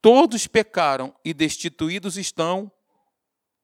todos 0.02 0.48
pecaram 0.48 1.14
e 1.24 1.34
destituídos 1.34 2.18
estão 2.18 2.72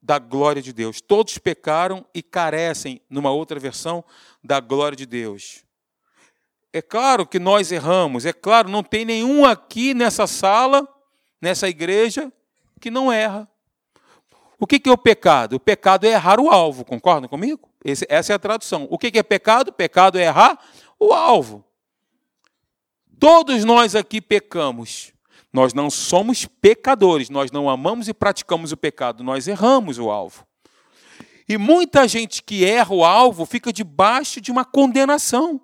da 0.00 0.18
glória 0.18 0.62
de 0.62 0.72
Deus. 0.72 1.00
Todos 1.00 1.38
pecaram 1.38 2.04
e 2.14 2.22
carecem, 2.22 3.00
numa 3.08 3.30
outra 3.30 3.58
versão, 3.58 4.04
da 4.42 4.60
glória 4.60 4.96
de 4.96 5.06
Deus. 5.06 5.64
É 6.72 6.82
claro 6.82 7.26
que 7.26 7.38
nós 7.38 7.72
erramos, 7.72 8.26
é 8.26 8.32
claro, 8.32 8.68
não 8.68 8.82
tem 8.82 9.04
nenhum 9.04 9.44
aqui 9.44 9.94
nessa 9.94 10.26
sala, 10.26 10.86
nessa 11.40 11.68
igreja, 11.68 12.30
que 12.80 12.90
não 12.90 13.10
erra. 13.10 13.48
O 14.58 14.66
que 14.66 14.88
é 14.88 14.92
o 14.92 14.98
pecado? 14.98 15.56
O 15.56 15.60
pecado 15.60 16.06
é 16.06 16.10
errar 16.10 16.40
o 16.40 16.50
alvo, 16.50 16.84
concordam 16.84 17.28
comigo? 17.28 17.68
Essa 17.84 18.32
é 18.32 18.36
a 18.36 18.38
tradução. 18.38 18.86
O 18.90 18.98
que 18.98 19.16
é 19.18 19.22
pecado? 19.22 19.72
Pecado 19.72 20.18
é 20.18 20.24
errar 20.24 20.58
o 20.98 21.12
alvo. 21.12 21.64
Todos 23.18 23.64
nós 23.64 23.94
aqui 23.94 24.20
pecamos. 24.20 25.12
Nós 25.52 25.72
não 25.72 25.88
somos 25.88 26.44
pecadores, 26.44 27.30
nós 27.30 27.50
não 27.50 27.68
amamos 27.68 28.08
e 28.08 28.14
praticamos 28.14 28.72
o 28.72 28.76
pecado, 28.76 29.24
nós 29.24 29.48
erramos 29.48 29.98
o 29.98 30.10
alvo. 30.10 30.46
E 31.48 31.56
muita 31.56 32.08
gente 32.08 32.42
que 32.42 32.64
erra 32.64 32.92
o 32.92 33.04
alvo 33.04 33.46
fica 33.46 33.72
debaixo 33.72 34.40
de 34.40 34.50
uma 34.50 34.64
condenação. 34.64 35.60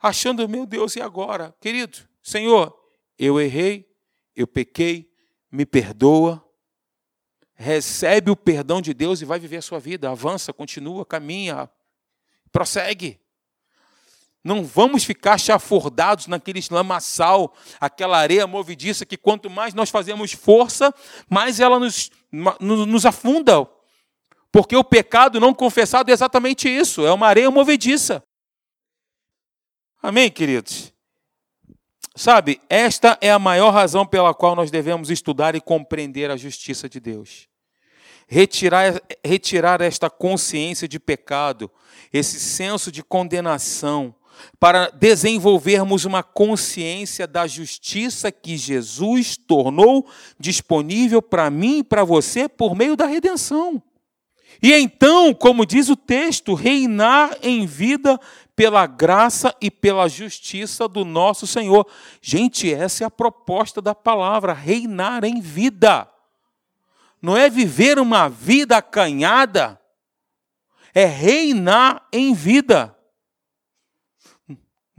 Achando, 0.00 0.48
meu 0.48 0.64
Deus, 0.64 0.96
e 0.96 1.00
agora? 1.00 1.54
Querido, 1.60 1.98
Senhor, 2.22 2.74
eu 3.18 3.38
errei, 3.38 3.86
eu 4.34 4.46
pequei, 4.46 5.12
me 5.52 5.66
perdoa. 5.66 6.42
Recebe 7.54 8.30
o 8.30 8.36
perdão 8.36 8.80
de 8.80 8.94
Deus 8.94 9.20
e 9.20 9.26
vai 9.26 9.38
viver 9.38 9.58
a 9.58 9.62
sua 9.62 9.78
vida. 9.78 10.10
Avança, 10.10 10.54
continua, 10.54 11.04
caminha, 11.04 11.68
prossegue. 12.50 13.19
Não 14.42 14.64
vamos 14.64 15.04
ficar 15.04 15.38
chafordados 15.38 16.26
naquele 16.26 16.60
lamaçal, 16.70 17.54
aquela 17.78 18.18
areia 18.18 18.46
movediça 18.46 19.04
que 19.04 19.16
quanto 19.16 19.50
mais 19.50 19.74
nós 19.74 19.90
fazemos 19.90 20.32
força, 20.32 20.94
mais 21.28 21.60
ela 21.60 21.78
nos, 21.78 22.10
nos 22.58 23.04
afunda. 23.04 23.68
Porque 24.50 24.74
o 24.74 24.82
pecado 24.82 25.38
não 25.38 25.52
confessado 25.52 26.10
é 26.10 26.14
exatamente 26.14 26.68
isso, 26.68 27.06
é 27.06 27.12
uma 27.12 27.26
areia 27.26 27.50
movediça. 27.50 28.22
Amém, 30.02 30.30
queridos? 30.30 30.92
Sabe, 32.16 32.60
esta 32.68 33.16
é 33.20 33.30
a 33.30 33.38
maior 33.38 33.70
razão 33.70 34.06
pela 34.06 34.34
qual 34.34 34.56
nós 34.56 34.70
devemos 34.70 35.10
estudar 35.10 35.54
e 35.54 35.60
compreender 35.60 36.30
a 36.30 36.36
justiça 36.36 36.88
de 36.88 36.98
Deus. 36.98 37.48
Retirar, 38.26 39.00
retirar 39.24 39.80
esta 39.80 40.08
consciência 40.08 40.88
de 40.88 40.98
pecado, 40.98 41.70
esse 42.12 42.40
senso 42.40 42.90
de 42.90 43.02
condenação, 43.02 44.14
para 44.58 44.90
desenvolvermos 44.90 46.04
uma 46.04 46.22
consciência 46.22 47.26
da 47.26 47.46
justiça 47.46 48.30
que 48.30 48.56
Jesus 48.56 49.36
tornou 49.36 50.06
disponível 50.38 51.20
para 51.22 51.50
mim 51.50 51.78
e 51.78 51.84
para 51.84 52.04
você 52.04 52.48
por 52.48 52.74
meio 52.74 52.96
da 52.96 53.06
redenção. 53.06 53.82
E 54.62 54.74
então, 54.74 55.32
como 55.32 55.64
diz 55.64 55.88
o 55.88 55.96
texto, 55.96 56.54
reinar 56.54 57.36
em 57.42 57.64
vida 57.64 58.20
pela 58.54 58.86
graça 58.86 59.54
e 59.58 59.70
pela 59.70 60.06
justiça 60.06 60.86
do 60.86 61.02
nosso 61.02 61.46
Senhor. 61.46 61.86
Gente, 62.20 62.72
essa 62.72 63.04
é 63.04 63.06
a 63.06 63.10
proposta 63.10 63.80
da 63.80 63.94
palavra, 63.94 64.52
reinar 64.52 65.24
em 65.24 65.40
vida. 65.40 66.06
Não 67.22 67.36
é 67.36 67.48
viver 67.48 67.98
uma 67.98 68.28
vida 68.28 68.76
acanhada, 68.76 69.80
é 70.94 71.06
reinar 71.06 72.06
em 72.12 72.34
vida. 72.34 72.94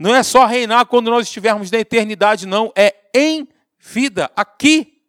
Não 0.02 0.16
é 0.16 0.24
só 0.24 0.46
reinar 0.46 0.84
quando 0.86 1.12
nós 1.12 1.28
estivermos 1.28 1.70
na 1.70 1.78
eternidade, 1.78 2.44
não, 2.44 2.72
é 2.76 3.08
em 3.14 3.46
vida, 3.78 4.28
aqui. 4.34 5.00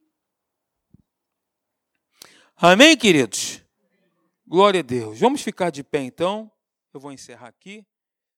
Amém, 2.56 2.96
queridos? 2.96 3.60
Glória 4.46 4.82
a 4.82 4.84
Deus. 4.84 5.20
Vamos 5.20 5.42
ficar 5.42 5.72
de 5.72 5.84
pé 5.84 6.04
então. 6.04 6.52
Eu 6.94 7.00
vou 7.00 7.12
encerrar 7.12 7.48
aqui. 7.48 7.84